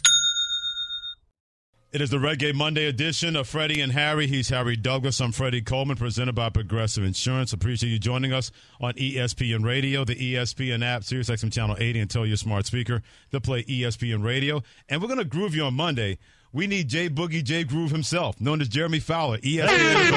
[1.93, 4.25] It is the Reggae Monday edition of Freddie and Harry.
[4.25, 5.19] He's Harry Douglas.
[5.19, 7.51] I'm Freddie Coleman, presented by Progressive Insurance.
[7.51, 8.49] Appreciate you joining us
[8.79, 13.41] on ESPN Radio, the ESPN app, SiriusXM Channel 80, and tell your smart speaker to
[13.41, 14.63] play ESPN Radio.
[14.87, 16.17] And we're going to groove you on Monday
[16.53, 19.67] We need Jay Boogie J Groove himself, known as Jeremy Fowler, ESPN.
[19.67, 20.11] We're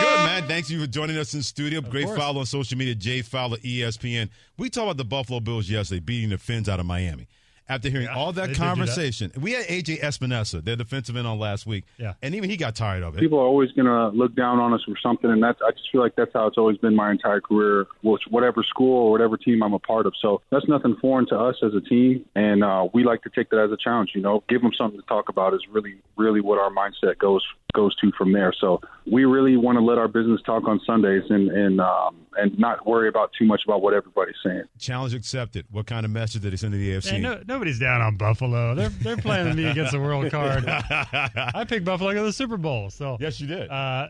[0.00, 0.48] good, man.
[0.48, 1.82] Thanks you for joining us in studio.
[1.82, 2.18] Great course.
[2.18, 4.30] follow on social media, Jay Fowler, ESPN.
[4.56, 7.28] We talked about the Buffalo Bills yesterday beating the Fins out of Miami.
[7.68, 8.66] After hearing Yeah, all that did do that.
[8.66, 12.14] conversation, we had AJ Epenesa, their defensive end on last week, Yeah.
[12.22, 13.20] and even he got tired of it.
[13.20, 15.90] People are always going to look down on us for something, and that's I just
[15.92, 19.36] feel like that's how it's always been my entire career, which whatever school or whatever
[19.36, 20.14] team I'm a part of.
[20.20, 23.50] So that's nothing foreign to us as a team, and uh, we like to take
[23.50, 24.12] that as a challenge.
[24.14, 27.42] You know, give them something to talk about is really, really what our mindset goes
[27.74, 28.52] goes to from there.
[28.58, 32.58] So we really want to let our business talk on Sundays and and um, and
[32.58, 34.62] not worry about too much about what everybody's saying.
[34.78, 35.66] Challenge accepted.
[35.70, 37.20] What kind of message did he send to the AFC?
[37.20, 38.74] Man, no, nobody's down on Buffalo.
[38.76, 40.64] They're they're playing me against the world card.
[40.68, 42.88] I picked Buffalo to the Super Bowl.
[42.90, 43.68] So yes, you did.
[43.68, 44.08] Uh,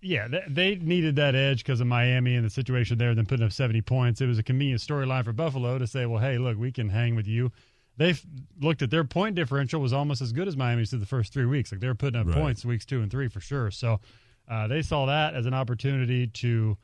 [0.00, 3.14] yeah, they, they needed that edge because of Miami and the situation there.
[3.14, 6.20] Then putting up seventy points, it was a convenient storyline for Buffalo to say, "Well,
[6.20, 7.52] hey, look, we can hang with you."
[7.98, 8.14] They
[8.60, 11.46] looked at their point differential was almost as good as Miami's through the first three
[11.46, 11.70] weeks.
[11.70, 12.34] Like they were putting up Right.
[12.36, 13.70] points weeks two and three for sure.
[13.70, 14.00] So
[14.48, 16.76] uh, they saw that as an opportunity to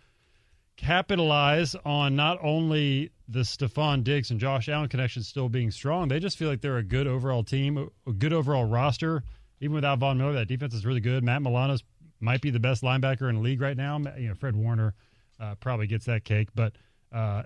[0.78, 6.18] capitalize on not only the Stefon Diggs and Josh Allen connection still being strong, they
[6.20, 9.22] just feel like they're a good overall team, a good overall roster.
[9.60, 11.22] Even without Von Miller, that defense is really good.
[11.24, 11.82] Matt Milano's
[12.20, 13.98] might be the best linebacker in the league right now.
[14.16, 14.94] You know, Fred Warner
[15.40, 16.72] uh, probably gets that cake, but
[17.12, 17.42] uh,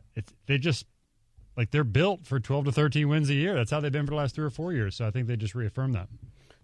[0.47, 0.85] they just
[1.57, 3.55] like they're built for 12 to 13 wins a year.
[3.55, 4.95] That's how they've been for the last three or four years.
[4.95, 6.09] So I think they just reaffirmed that.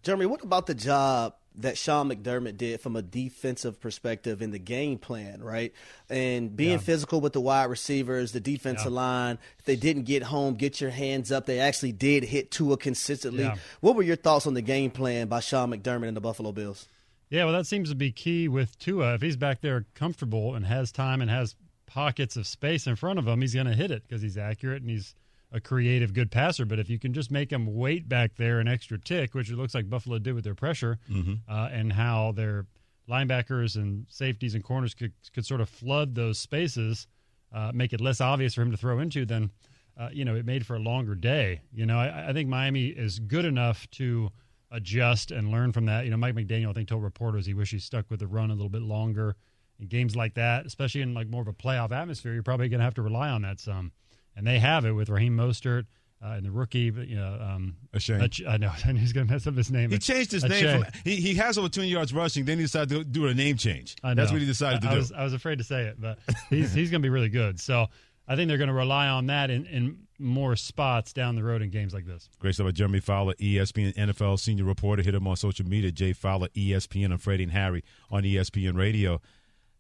[0.03, 4.61] Jeremy, what about the job that Sean McDermott did from a defensive perspective in the
[4.61, 5.73] game plan, right?
[6.09, 6.77] And being Yeah.
[6.79, 9.01] physical with the wide receivers, the defensive Yeah.
[9.01, 9.39] line.
[9.59, 11.47] If they didn't get home, get your hands up.
[11.47, 13.43] They actually did hit Tua consistently.
[13.43, 13.57] Yeah.
[13.81, 16.87] What were your thoughts on the game plan by Sean McDermott and the Buffalo Bills?
[17.29, 19.15] Yeah, well, that seems to be key with Tua.
[19.15, 21.57] If he's back there comfortable and has time and has
[21.87, 24.81] pockets of space in front of him, he's going to hit it because he's accurate
[24.83, 25.15] and he's
[25.53, 26.65] a creative, good passer.
[26.67, 29.57] But if you can just make him wait back there an extra tick, which it
[29.57, 31.41] looks like Buffalo did with their pressure, Mhm.
[31.49, 32.67] uh, and how their
[33.09, 37.07] linebackers and safeties and corners could could sort of flood those spaces,
[37.53, 39.51] uh, make it less obvious for him to throw into, then
[39.97, 41.61] uh, you know it made for a longer day.
[41.73, 44.31] You know, I, I think Miami is good enough to
[44.71, 46.05] adjust and learn from that.
[46.05, 48.51] You know, Mike McDaniel I think told reporters he wished he stuck with the run
[48.51, 49.35] a little bit longer
[49.81, 52.35] in games like that, especially in like more of a playoff atmosphere.
[52.35, 53.93] You're probably going to have to rely on that some,
[54.39, 55.85] and they have it with Raheem Mostert.
[56.21, 57.77] Uh, and the rookie, you know, um.
[57.95, 58.11] Ach-
[58.49, 59.91] I know, I knew he's going to mess up his name.
[59.91, 60.83] He changed his name.
[60.83, 62.45] From, he, he has over 20 yards rushing.
[62.45, 63.95] Then he decided to do a name change.
[64.03, 64.99] I That's what he decided to I, I do.
[64.99, 66.19] was, I was afraid to say it, but
[66.51, 67.61] he's he's going to be really good.
[67.61, 67.87] So
[68.27, 71.63] I think they're going to rely on that in, in more spots down the road
[71.63, 72.29] in games like this.
[72.41, 75.03] Great stuff by Jeremy Fowler, ESPN NFL senior reporter.
[75.05, 79.21] Hit him on social media, Jay Fowler, ESPN, and Freddie and Harry on ESPN Radio.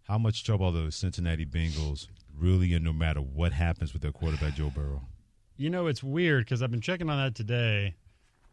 [0.06, 2.06] How much trouble are the Cincinnati Bengals
[2.38, 5.02] really in no matter what happens with their quarterback, Joe Burrow?
[5.56, 7.94] You know, it's weird because I've been checking on that today,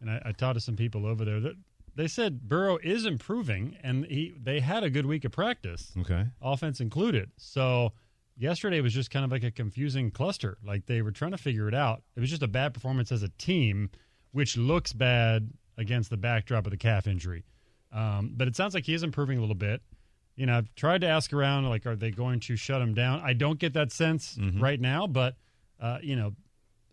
[0.00, 1.40] and I, I talked to some people over there.
[1.40, 1.54] That
[1.94, 6.26] they said Burrow is improving, and he they had a good week of practice, Okay.
[6.42, 7.30] offense included.
[7.36, 7.92] So
[8.36, 10.58] yesterday was just kind of like a confusing cluster.
[10.64, 12.02] Like they were trying to figure it out.
[12.16, 13.90] It was just a bad performance as a team,
[14.32, 17.44] which looks bad against the backdrop of the calf injury.
[17.92, 19.80] Um, but it sounds like he is improving a little bit.
[20.36, 23.20] You know, I've tried to ask around, like, are they going to shut him down?
[23.24, 24.60] I don't get that sense Mhm.
[24.60, 25.36] right now, but
[25.80, 26.34] uh, you know,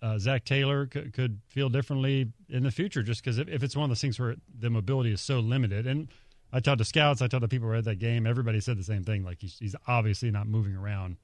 [0.02, 3.76] uh, Zac Taylor could, could feel differently in the future just because if, if it's
[3.78, 5.88] one of those things where the mobility is so limited.
[5.88, 6.10] And
[6.52, 8.28] I talked to scouts, I talked to people who were at that game.
[8.28, 9.24] Everybody said the same thing.
[9.24, 11.16] Like he's, he's obviously not moving around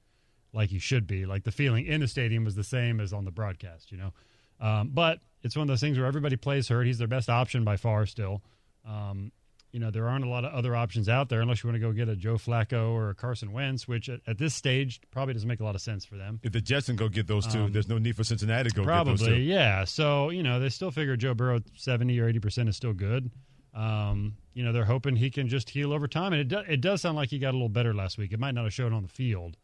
[0.54, 1.26] like he should be.
[1.26, 4.12] Like the feeling in the stadium was the same as on the broadcast, you know.
[4.58, 6.86] Um, but it's one of those things where everybody plays hurt.
[6.86, 8.42] He's their best option by far still.
[8.86, 9.32] Um,
[9.72, 11.86] you know, there aren't a lot of other options out there unless you want to
[11.86, 15.32] go get a Joe Flacco or a Carson Wentz, which at, at this stage probably
[15.34, 16.40] doesn't make a lot of sense for them.
[16.42, 18.74] If the Jets can go get those two, Um, there's no need for Cincinnati to
[18.74, 19.26] go get those two.
[19.26, 19.84] Probably, yeah.
[19.84, 23.30] So you know, they still figure Joe Burrow seventy or eighty percent is still good.
[23.72, 26.80] Um, you know, they're hoping he can just heal over time, and it do, it
[26.80, 28.32] does sound like he got a little better last week.
[28.32, 29.56] It might not have shown on the field,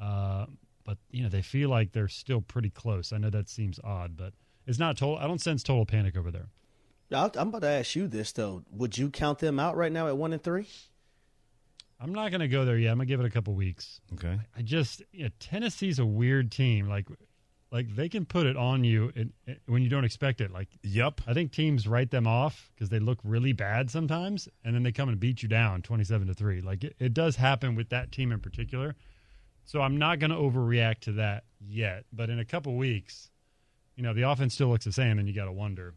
[0.00, 0.46] uh,
[0.84, 3.12] but you know, they feel like they're still pretty close.
[3.12, 4.32] I know that seems odd, but
[4.66, 5.18] it's not total.
[5.18, 6.48] I don't sense total panic over there.
[7.12, 8.64] I'll- I'm about to ask you this though.
[8.70, 10.66] Would you count them out right now at one and three?
[12.02, 12.92] I'm not going to go there yet.
[12.92, 14.00] I'm going to give it a couple weeks.
[14.14, 14.38] Okay.
[14.56, 16.88] I just you know, Tennessee's a weird team.
[16.88, 17.06] Like
[17.72, 20.50] like they can put it on you in, in- when you don't expect it.
[20.50, 21.20] Like yep.
[21.26, 24.92] I think teams write them off because they look really bad sometimes, and then they
[24.92, 26.60] come and beat you down 27 to three.
[26.62, 28.96] Like it, it does happen with that team in particular.
[29.64, 32.04] So I'm not going to overreact to that yet.
[32.12, 33.30] But in a couple weeks,
[33.94, 35.94] you know, the offense still looks the same, and you got to wonder.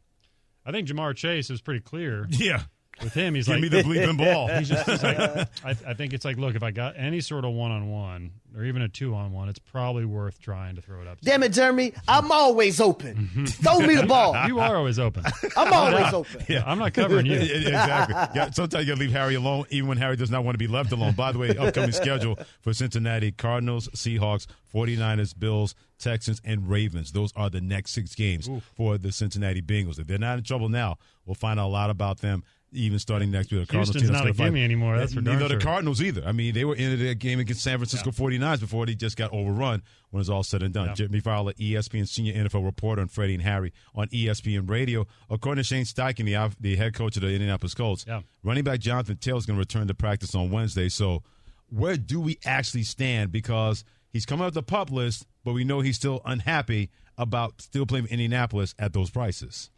[0.66, 2.28] I think Ja'Marr Chase was pretty clear.
[2.30, 2.64] Yeah.
[3.02, 4.48] With him, he's Give like, me the bleeping ball.
[4.48, 5.18] He's just he's like,
[5.66, 8.32] I, I think it's like, look, if I got any sort of one on one
[8.56, 11.20] or even a two on one, it's probably worth trying to throw it up.
[11.22, 11.94] Damn it, Jeremy!
[12.08, 13.16] I'm always open.
[13.16, 13.46] Mm-hmm.
[13.64, 14.48] Throw me the ball.
[14.48, 15.24] You are always open.
[15.58, 16.46] I'm always open.
[16.48, 17.40] Yeah, I'm not covering you.
[17.40, 18.16] exactly.
[18.36, 20.68] Yeah, sometimes you gotta leave Harry alone, even when Harry does not want to be
[20.68, 21.14] left alone.
[21.14, 27.12] By the way, upcoming schedule for Cincinnati: Cardinals, Seahawks, 49ers, Bills, Texans, and Ravens.
[27.12, 30.00] Those are the next six games for the Cincinnati Bengals.
[30.00, 32.44] If they're not in trouble now, we'll find out a lot about them.
[32.74, 35.58] Even starting next week, the Cardinals Houston's not a gimme anymore, that's for neither the.
[35.58, 36.24] Cardinals either.
[36.26, 39.32] I mean, they were in the game against San Francisco 49ers before they just got
[39.32, 39.82] overrun
[40.12, 40.88] when it's all said and done.
[40.90, 40.94] Yeah.
[40.94, 45.06] Jimmy Fowler, ESPN senior NFL reporter, on Freddie and Harry on ESPN Radio.
[45.30, 48.22] According to Shane Steichen, the, the head coach of the Indianapolis Colts, Yeah.
[48.44, 50.90] running back Jonathan Taylor is going to return to practice on Wednesday.
[50.90, 51.24] So,
[51.70, 53.32] where do we actually stand?
[53.32, 57.86] Because he's coming off the pup list, but we know he's still unhappy about still
[57.86, 59.70] playing Indianapolis at those prices.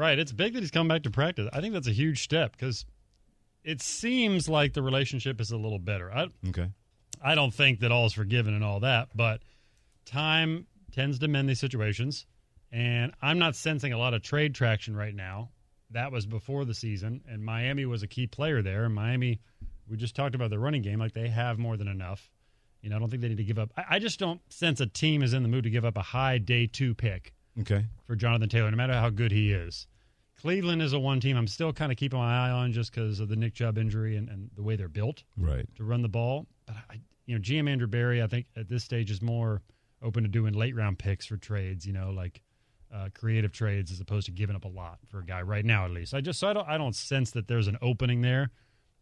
[0.00, 0.18] Right.
[0.18, 1.46] It's big that he's come back to practice.
[1.52, 2.86] I think that's a huge step because
[3.62, 6.10] it seems like the relationship is a little better.
[6.10, 6.70] I, Okay.
[7.22, 9.42] I don't think that all is forgiven and all that, but
[10.06, 12.24] time tends to mend these situations.
[12.72, 15.50] And I'm not sensing a lot of trade traction right now.
[15.90, 18.86] That was before the season, and Miami was a key player there.
[18.86, 19.42] And Miami,
[19.86, 22.30] we just talked about the running game, like they have more than enough.
[22.80, 23.70] You know, I don't think they need to give up.
[23.76, 26.02] I, I just don't sense a team is in the mood to give up a
[26.02, 27.84] high day two pick Okay.
[28.06, 29.86] for Jonathan Taylor, no matter how good he is.
[30.40, 33.20] Cleveland is a one team I'm still kind of keeping my eye on just because
[33.20, 35.66] of the Nick Chubb injury and, and the way they're built Right.
[35.76, 36.46] to run the ball.
[36.66, 39.60] But I, you know, GM Andrew Berry, I think at this stage is more
[40.02, 41.86] open to doing late round picks for trades.
[41.86, 42.40] You know, like
[42.94, 45.84] uh, creative trades as opposed to giving up a lot for a guy right now.
[45.84, 48.50] At least I just so I don't I don't sense that there's an opening there.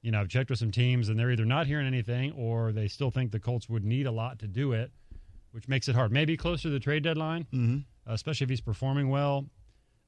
[0.03, 2.89] You know, I've checked with some teams and they're either not hearing anything or they
[2.89, 4.91] still think the Colts would need a lot to do it,
[5.53, 6.11] which makes it hard.
[6.13, 7.79] Maybe closer to the trade deadline, mm-hmm.
[8.09, 9.45] Uh, especially if he's performing well.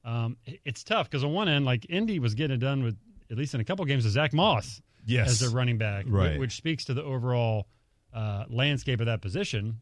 [0.03, 2.97] Um, it's tough because on one end, like Indy was getting it done with
[3.29, 5.29] at least in a couple games with Zack Moss Yes.
[5.29, 6.39] as their running back, wh- Right.
[6.39, 7.67] which speaks to the overall
[8.13, 9.79] uh, landscape of that position.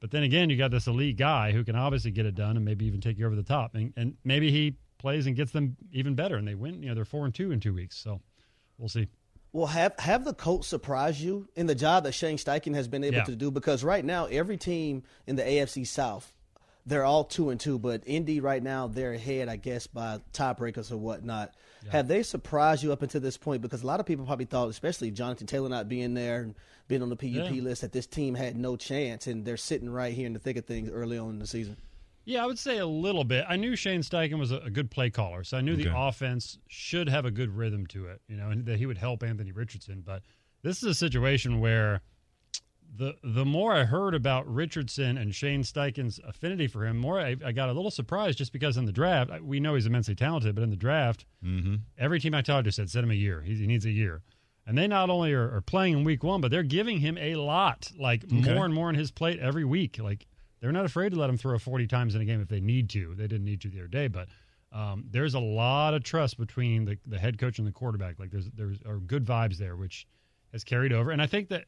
[0.00, 2.64] But then again, you got this elite guy who can obviously get it done and
[2.64, 5.76] maybe even take you over the top, and, and maybe he plays and gets them
[5.92, 6.82] even better, and they win.
[6.82, 8.20] You know, they're four and two in two weeks, so
[8.78, 9.06] we'll see.
[9.52, 13.04] Well, have have the Colts surprise you in the job that Shane Steichen has been
[13.04, 13.24] able Yeah.
[13.24, 13.50] to do?
[13.50, 16.32] Because right now, every team in the AFC South,
[16.88, 17.78] they're all two and two.
[17.78, 21.54] But Indy right now, they're ahead, I guess, by tiebreakers or whatnot.
[21.90, 23.62] Have they surprised you up until this point?
[23.62, 26.54] Because a lot of people probably thought, especially Jonathan Taylor not being there and
[26.88, 27.62] being on the PUP Yeah.
[27.62, 30.56] list, that this team had no chance, and they're sitting right here in the thick
[30.56, 31.76] of things early on in the season.
[32.24, 33.46] Yeah, I would say a little bit.
[33.48, 36.58] I knew Shane Steichen was a, a good play caller, so I knew the offense
[36.66, 39.52] should have a good rhythm to it, you know, and that he would help Anthony
[39.52, 40.02] Richardson.
[40.04, 40.22] But
[40.62, 42.02] this is a situation where
[42.96, 47.36] the the more I heard about Richardson and Shane Steichen's affinity for him, more I,
[47.44, 50.54] I got a little surprised just because in the draft, we know he's immensely talented,
[50.54, 51.76] but in the draft, Mm-hmm.
[51.98, 53.42] every team I talked to said, send him a year.
[53.42, 54.22] He, he needs a year.
[54.66, 57.36] And they not only are, are playing in week one, but they're giving him a
[57.36, 58.54] lot, like Okay.
[58.54, 59.98] more and more on his plate every week.
[59.98, 60.26] Like
[60.60, 62.90] they're not afraid to let him throw 40 times in a game if they need
[62.90, 63.14] to.
[63.14, 64.28] They didn't need to the other day, but
[64.72, 68.18] um, there's a lot of trust between the, the head coach and the quarterback.
[68.18, 70.06] Like there's there's are good vibes there, which
[70.52, 71.10] has carried over.
[71.12, 71.64] And I think that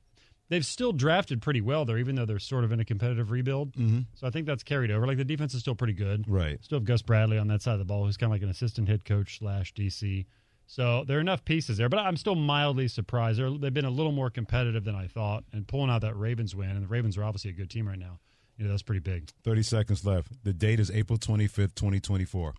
[0.51, 3.73] they've still drafted pretty well there, even though they're sort of in a competitive rebuild.
[3.73, 4.05] Mhm.
[4.15, 5.07] So I think that's carried over.
[5.07, 6.29] Like the defense is still pretty good.
[6.29, 6.63] Right.
[6.63, 8.51] Still have Gus Bradley on that side of the ball, who's kind of like an
[8.51, 10.27] assistant head coach slash DC.
[10.67, 13.39] So there are enough pieces there, but I'm still mildly surprised.
[13.41, 16.55] They're, they've been a little more competitive than I thought, and pulling out that Ravens
[16.55, 18.21] win, and the Ravens are obviously a good team right now.
[18.57, 19.31] You know that's pretty big.
[19.43, 20.45] 30 seconds left.
[20.45, 22.55] The date is April 25th, 2024.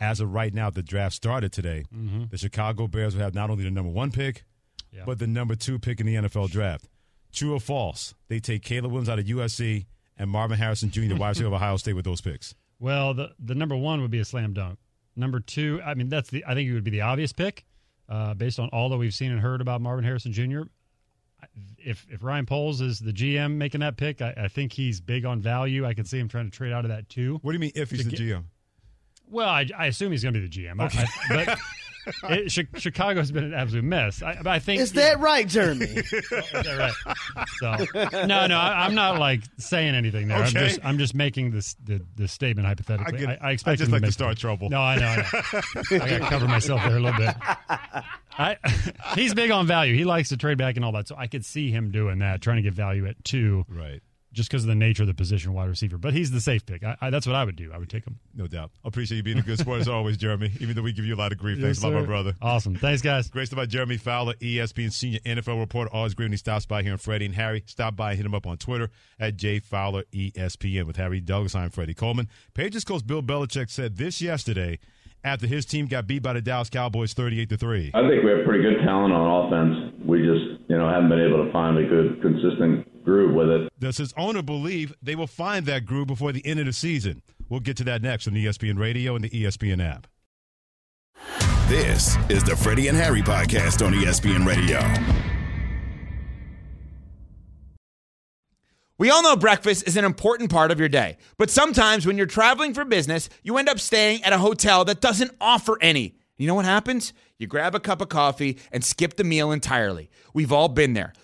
[0.00, 1.84] As of right now, the draft started today.
[1.94, 2.30] Mhm.
[2.30, 4.44] The Chicago Bears will have not only the number one pick,
[4.90, 5.04] Yeah.
[5.06, 6.88] but the number two pick in the NFL draft.
[7.34, 8.14] True or false?
[8.28, 11.52] They take Caleb Williams out of USC and Marvin Harrison Jr., the wide receiver of
[11.54, 12.54] Ohio State, with those picks.
[12.78, 14.78] Well, the the number one would be a slam dunk.
[15.16, 17.64] Number two, I mean, that's the I think it would be the obvious pick,
[18.08, 20.62] uh, based on all that we've seen and heard about Marvin Harrison Jr.
[21.78, 25.24] If if Ryan Poles is the GM making that pick, I, I think he's big
[25.24, 25.84] on value.
[25.86, 27.38] I could see him trying to trade out of that too.
[27.42, 28.44] What do you mean if he's the get- GM?
[29.28, 30.84] Well, I, I assume he's going to be the GM.
[30.84, 31.04] Okay.
[31.30, 31.58] I, but
[32.24, 34.22] it, Chi- Chicago's been an absolute mess.
[34.22, 35.84] I, I think Is that right, Jeremy?
[35.86, 37.16] Is that right?
[37.58, 40.38] So no, no, I, I'm not like saying anything there.
[40.38, 43.18] I'm just I'm just making this the, the statement hypothetically.
[43.18, 43.48] I get I.
[43.48, 44.70] I expect I just him like to make start trouble.
[44.70, 45.06] No, I know.
[45.06, 46.04] I, know.
[46.04, 47.34] I got to cover myself there a little bit.
[48.38, 48.56] I,
[49.14, 49.94] he's big on value.
[49.94, 51.08] He likes to trade back and all that.
[51.08, 54.00] So I could see him doing that, trying to get value at two, Right.
[54.34, 55.96] Just because of the nature of the position, wide receiver.
[55.96, 56.84] But he's the safe pick.
[56.84, 57.72] I, I, that's what I would do.
[57.72, 58.18] I would take him.
[58.34, 58.70] No doubt.
[58.84, 61.16] Appreciate you being a good sport as always, Jeremy, even though we give you a
[61.16, 61.58] lot of grief.
[61.58, 62.34] Yes, Thanks a lot, my brother.
[62.42, 62.74] Awesome.
[62.76, 63.30] Thanks, guys.
[63.30, 65.90] Great stuff by Jeremy Fowler, ESPN senior NFL reporter.
[65.92, 67.62] Always great when he stops by here on Freddie and Harry.
[67.66, 71.20] Stop by and hit him up on Twitter at J Fowler E ESPN with Harry
[71.20, 71.54] Douglas.
[71.54, 72.28] I'm Freddie Coleman.
[72.54, 74.78] Pages coach Bill Belichick said this yesterday
[75.24, 77.92] after his team got beat by the Dallas Cowboys 38 to 3?
[77.94, 79.94] I think we have pretty good talent on offense.
[80.04, 83.72] We just, you know, haven't been able to find a good, consistent groove with it.
[83.78, 87.22] Does his owner believe they will find that groove before the end of the season?
[87.48, 90.06] We'll get to that next on ESPN Radio and the ESPN app.
[91.68, 94.80] This is the Freddie and Harry podcast on ESPN Radio.
[98.96, 102.26] We all know breakfast is an important part of your day, but sometimes when you're
[102.26, 106.16] traveling for business, you end up staying at a hotel that doesn't offer any.
[106.36, 107.12] You know what happens?
[107.38, 110.10] You grab a cup of coffee and skip the meal entirely.
[110.32, 111.12] We've all been there.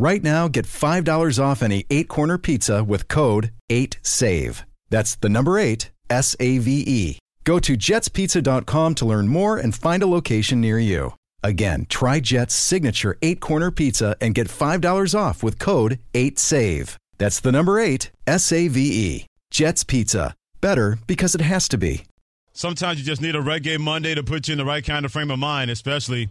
[0.00, 4.62] Right now, get $5 off any eight corner pizza with code 8SAVE.
[4.90, 7.18] That's the number eight, S A V E.
[7.42, 11.14] Go to jetspizza.com to learn more and find a location near you.
[11.42, 16.94] Again, try Jet's signature eight corner pizza and get $5 off with code 8SAVE.
[17.18, 19.26] That's the number eight, S A V E.
[19.50, 20.32] Jet's Pizza.
[20.60, 22.04] Better because it has to be.
[22.52, 25.10] Sometimes you just need a reggae Monday to put you in the right kind of
[25.12, 26.28] frame of mind, especially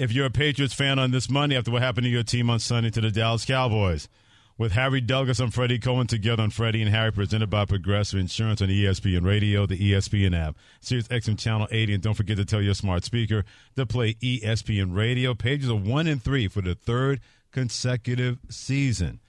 [0.00, 2.58] if you're a Patriots fan on this Monday after what happened to your team on
[2.58, 4.08] Sunday to the Dallas Cowboys.
[4.56, 8.62] With Harry Douglas and Freddie Coleman together on Freddie and Harry, presented by Progressive Insurance
[8.62, 12.62] on ESPN Radio, the ESPN app, Sirius XM Channel 80, and don't forget to tell
[12.62, 13.44] your smart speaker
[13.76, 15.34] to play ESPN Radio.
[15.34, 17.20] Pages are one and three for the third
[17.52, 19.20] consecutive season.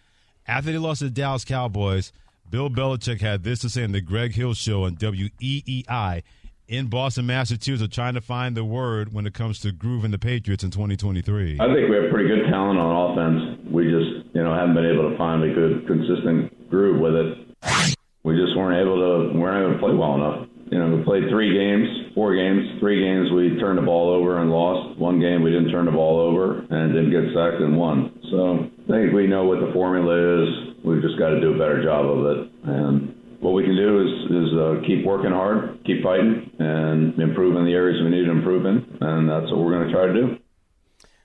[0.47, 2.13] After they lost to the Dallas Cowboys,
[2.49, 6.23] Bill Belichick had this to say in the Greg Hill Show on WEEI
[6.71, 10.63] in Boston, Massachusetts, trying to find the word when it comes to grooving the Patriots
[10.63, 11.59] in 2023?
[11.59, 13.59] I think we have pretty good talent on offense.
[13.69, 17.97] We just, you know, haven't been able to find a good, consistent groove with it.
[18.23, 20.47] We just weren't able to, we weren't able to play well enough.
[20.71, 22.79] You know, we played three games, four games.
[22.79, 24.97] Three games we turned the ball over and lost.
[24.97, 28.15] One game we didn't turn the ball over and didn't get sacked and won.
[28.31, 30.79] So I think we know what the formula is.
[30.85, 32.51] We've just got to do a better job of it.
[32.63, 37.55] And what we can do is is uh, keep working hard, keep fighting, and improve
[37.57, 40.05] in the areas we need to improve in, and that's what we're going to try
[40.07, 40.37] to do.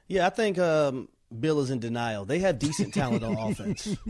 [0.09, 1.09] Yeah, I think um,
[1.41, 2.25] Bill is in denial.
[2.25, 3.97] They have decent talent on offense.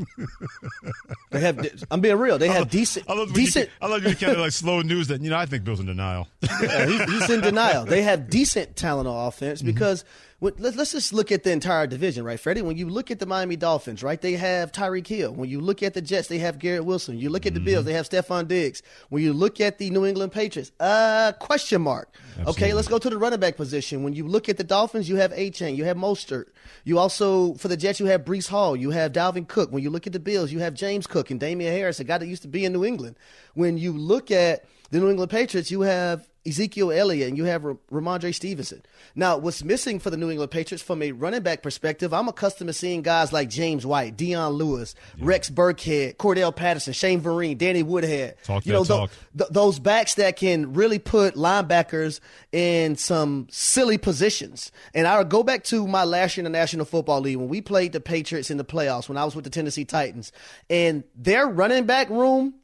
[1.31, 1.67] They have.
[1.91, 2.39] I'm being real.
[2.39, 3.11] They have decent.
[3.11, 3.67] I love decent.
[3.67, 5.81] You, I love you kind of like slow news that you know I think Bill's
[5.81, 6.29] in denial.
[6.63, 7.85] yeah, he, he's in denial.
[7.85, 9.67] They have decent talent on offense Mm-hmm.
[9.67, 10.05] because let's,
[10.41, 12.62] let's just look at the entire division, right, Freddie?
[12.62, 15.32] When you look at the Miami Dolphins, right, they have Tyreek Hill.
[15.32, 17.18] When you look at the Jets, they have Garrett Wilson.
[17.18, 17.87] You look at the Bills, Mm-hmm.
[17.89, 18.82] they have Stefon Diggs.
[19.09, 22.14] When you look at the New England Patriots, uh, question mark.
[22.47, 24.03] Okay, let's go to the running back position.
[24.03, 26.47] When you look at the Dolphins, you have Achane, you have Mostert.
[26.84, 29.72] You also for the Jets, you have Breece Hall, you have Dalvin Cook.
[29.72, 32.18] When you look at the Bills, you have James Cook and Damien Harris, a guy
[32.18, 33.16] that used to be in New England.
[33.55, 37.62] When you look at the New England Patriots, you have Ezekiel Elliott and you have
[37.62, 38.82] Rhamondre Stevenson.
[39.14, 42.68] Now, what's missing for the New England Patriots from a running back perspective, I'm accustomed
[42.68, 47.82] to seeing guys like James White, Dion Lewis, Rex Burkhead, Cordarrelle Patterson, Shane Vereen, Danny
[47.82, 48.36] Woodhead.
[48.44, 49.11] Talk you know, talk.
[49.36, 52.20] th- those backs that can really put linebackers
[52.53, 54.70] in some silly positions.
[54.94, 57.49] And I would go back to my last year in the National Football League when
[57.49, 60.32] we played the Patriots in the playoffs when I was with the Tennessee Titans.
[60.70, 62.55] And their running back room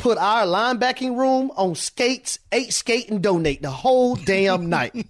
[0.00, 5.06] put our linebacking room on skates, ate, skate, and donate the whole damn night.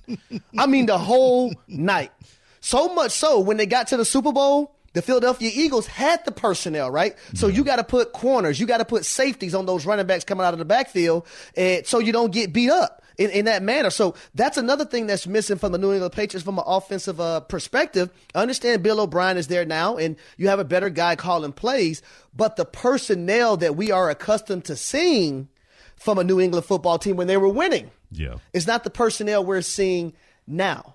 [0.59, 2.13] I mean, the whole night.
[2.61, 6.33] So much so, when they got to the Super Bowl, The Philadelphia Eagles had the
[6.33, 7.15] personnel, right?
[7.35, 10.25] So you got to put corners, you got to put safeties on those running backs
[10.25, 11.27] coming out of the backfield,
[11.57, 13.91] and so you don't get beat up in, in that manner.
[13.91, 17.41] So that's another thing that's missing from the New England Patriots from an offensive uh,
[17.41, 18.11] perspective.
[18.35, 22.01] I understand Bill O'Brien is there now, and you have a better guy calling plays,
[22.35, 25.49] but the personnel that we are accustomed to seeing
[25.97, 29.45] from a New England football team when they were winning, yeah, is not the personnel
[29.45, 30.15] we're seeing
[30.47, 30.95] now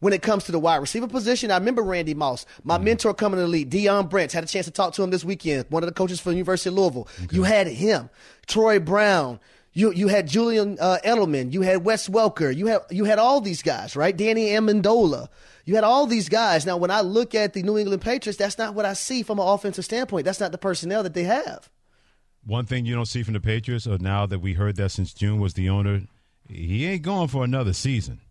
[0.00, 1.50] when it comes to the wide receiver position.
[1.50, 4.46] I remember Randy Moss, my mm mentor coming to the league, Deion Branch, had a
[4.46, 6.74] chance to talk to him this weekend, one of the coaches for the University of
[6.74, 7.08] Louisville.
[7.24, 7.36] Okay.
[7.36, 8.08] You had him,
[8.46, 9.40] Troy Brown.
[9.76, 13.42] You you had Julian uh, Edelman, you had Wes Welker, you had you had all
[13.42, 14.16] these guys, right?
[14.16, 15.28] Danny Amendola.
[15.66, 16.64] You had all these guys.
[16.64, 19.38] Now, when I look at the New England Patriots, that's not what I see from
[19.38, 20.24] an offensive standpoint.
[20.24, 21.68] That's not the personnel that they have.
[22.46, 25.12] One thing you don't see from the Patriots, or now that we heard that since
[25.12, 26.02] June, was the owner.
[26.48, 28.22] He ain't going for another season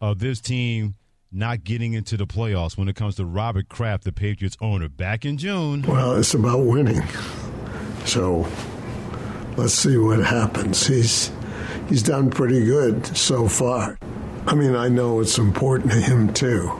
[0.00, 0.94] of this team
[1.30, 5.26] not getting into the playoffs when it comes to Robert Kraft, the Patriots owner, back
[5.26, 5.82] in June.
[5.82, 7.02] Well, it's about winning.
[8.06, 8.48] So
[9.58, 10.86] let's see what happens.
[10.86, 11.32] He's
[11.88, 13.98] he's done pretty good so far.
[14.46, 16.72] I mean, I know it's important to him too.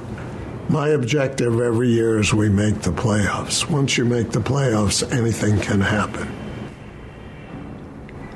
[0.69, 3.69] My objective every year is we make the playoffs.
[3.69, 6.29] Once you make the playoffs, anything can happen.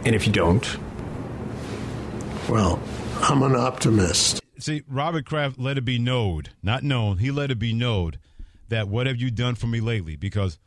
[0.04, 0.78] And if you don't?
[2.48, 2.82] Well,
[3.20, 4.40] I'm an optimist.
[4.58, 8.14] See, Robert Kraft let it be known, not known, he let it be known
[8.68, 10.16] that what have you done for me lately?
[10.16, 10.58] Because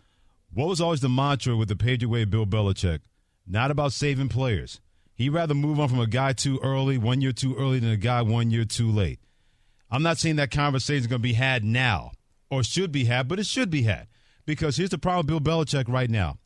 [0.54, 3.00] what was always the mantra with the Patriot way Bill Belichick?
[3.48, 4.80] Not about saving players.
[5.14, 7.98] He'd rather move on from a guy too early, one year too early, than a
[7.98, 9.20] guy one year too late.
[9.90, 12.12] I'm not saying that conversation is going to be had now
[12.50, 14.08] or should be had, but it should be had.
[14.46, 16.38] Because here's the problem with Bill Belichick right now.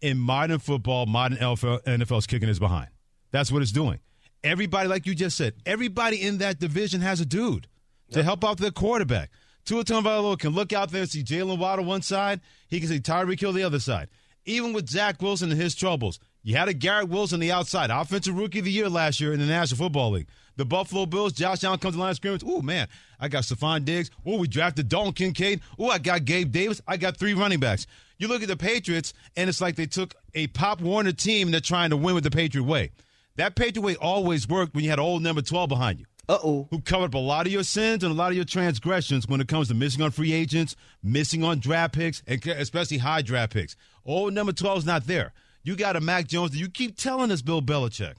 [0.00, 2.88] In modern football, modern NFL is kicking his behind.
[3.30, 4.00] That's what it's doing.
[4.44, 7.66] Everybody, like you just said, everybody in that division has a dude
[8.12, 9.30] to help out their quarterback.
[9.64, 12.40] Tua Tagovailoa can look out there and see Jaylen Waddle one side.
[12.68, 14.08] He can see Tyreek Hill the other side.
[14.44, 17.90] Even with Zach Wilson and his troubles, you had a Garrett Wilson on the outside,
[17.90, 20.28] offensive rookie of the year last year in the National Football League.
[20.54, 22.44] The Buffalo Bills, Josh Allen comes to the line of scrimmage.
[22.46, 22.86] Oh man,
[23.18, 24.12] I got Stefon Diggs.
[24.24, 25.60] Oh, we drafted Dalton Kincaid.
[25.76, 26.80] Oh, I got Gabe Davis.
[26.86, 27.88] I got three running backs.
[28.18, 31.54] You look at the Patriots, and it's like they took a Pop Warner team and
[31.54, 32.92] they're trying to win with the Patriot way.
[33.34, 36.06] That Patriot way always worked when you had old number 12 behind you.
[36.28, 36.68] Uh oh.
[36.70, 39.40] Who covered up a lot of your sins and a lot of your transgressions when
[39.40, 43.52] it comes to missing on free agents, missing on draft picks, and especially high draft
[43.52, 43.74] picks.
[44.04, 45.32] Old number 12 is not there.
[45.66, 46.56] You got a Mac Jones.
[46.56, 48.14] You keep telling us, Bill Belichick,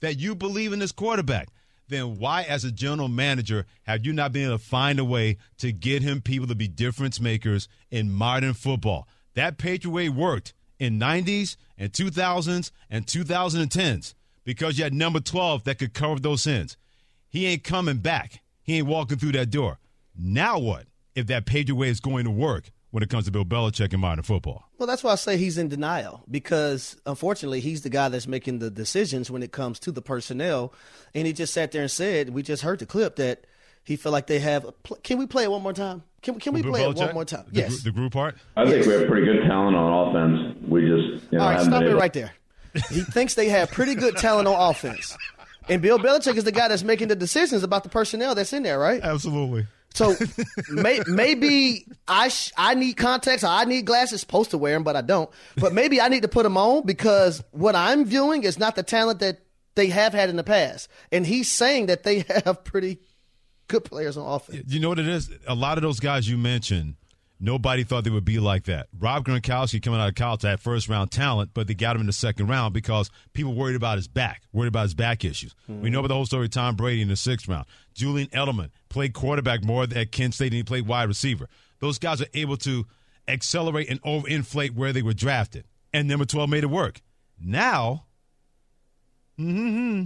[0.00, 1.48] that you believe in this quarterback.
[1.88, 5.38] Then why, as a general manager, have you not been able to find a way
[5.60, 9.08] to get him people to be difference makers in modern football?
[9.34, 14.12] That Patriot way worked in 90s and 2000s and 2010s
[14.44, 16.76] because you had number 12 that could cover those sins.
[17.30, 18.42] He ain't coming back.
[18.62, 19.78] He ain't walking through that door.
[20.14, 20.84] Now what
[21.14, 22.70] if that Patriot way is going to work?
[22.90, 24.68] When it comes to Bill Belichick and modern football.
[24.78, 28.58] Well, that's why I say he's in denial because unfortunately he's the guy that's making
[28.58, 30.72] the decisions when it comes to the personnel.
[31.14, 33.46] And he just sat there and said, we just heard the clip that
[33.84, 34.66] he felt like they have.
[35.02, 36.02] Can we play it one more time?
[36.22, 36.96] Can, can we play Belichick?
[36.96, 37.44] it one more time?
[37.50, 37.82] The, yes.
[37.82, 38.36] The group part?
[38.56, 40.58] I think we have pretty good talent on offense.
[40.68, 42.32] We just, you know, All right, stop it right there.
[42.90, 45.16] He thinks they have pretty good talent on offense.
[45.68, 48.62] And Bill Belichick is the guy that's making the decisions about the personnel that's in
[48.62, 49.00] there, right?
[49.02, 49.66] Absolutely.
[49.94, 50.14] So
[50.70, 53.44] may, maybe I sh- I need contacts.
[53.44, 54.20] I need glasses.
[54.20, 55.28] Supposed to wear them, but I don't.
[55.56, 58.82] But maybe I need to put them on because what I'm viewing is not the
[58.82, 59.40] talent that
[59.74, 60.88] they have had in the past.
[61.10, 62.98] And he's saying that they have pretty
[63.68, 64.72] good players on offense.
[64.72, 65.30] You know what it is?
[65.46, 66.94] A lot of those guys you mentioned
[67.42, 68.88] Nobody thought they would be like that.
[68.98, 72.06] Rob Gronkowski coming out of college had first round talent, but they got him in
[72.06, 75.54] the second round because people worried about his back, worried about his back issues.
[75.68, 75.80] Mm-hmm.
[75.80, 77.64] We know about the whole story of Tom Brady in the sixth round.
[77.94, 81.48] Julian Edelman played quarterback more at Kent State than he played wide receiver.
[81.78, 82.86] Those guys are able to
[83.26, 85.64] accelerate and overinflate where they were drafted.
[85.94, 87.00] And number 12 made it work.
[87.42, 88.04] Now,
[89.38, 90.04] mm-hmm.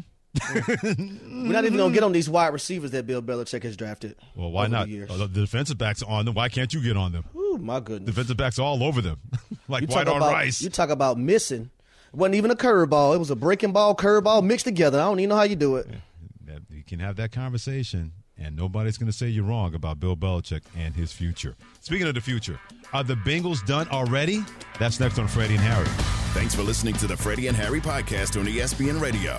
[0.55, 4.17] We're not even gonna get on these wide receivers that Bill Belichick has drafted.
[4.35, 4.89] Well, why not?
[4.89, 6.35] The, uh, the, defensive backs are on them.
[6.35, 7.25] Why can't you get on them?
[7.35, 8.07] Oh my goodness!
[8.07, 9.21] Defensive backs all over them,
[9.69, 10.61] like you white on about, rice.
[10.61, 11.71] You talk about missing.
[12.13, 13.15] It wasn't even a curveball.
[13.15, 15.01] It was a breaking ball, curveball mixed together.
[15.01, 15.87] I don't even know how you do it.
[16.47, 20.17] Yeah, you can have that conversation, and nobody's going to say you're wrong about Bill
[20.17, 21.55] Belichick and his future.
[21.81, 22.59] Speaking of the future,
[22.93, 24.45] are the Bengals done already?
[24.79, 25.89] That's next on Freddie and Harry.
[26.35, 29.39] Thanks for listening to the Freddie and Harry podcast on ESPN Radio.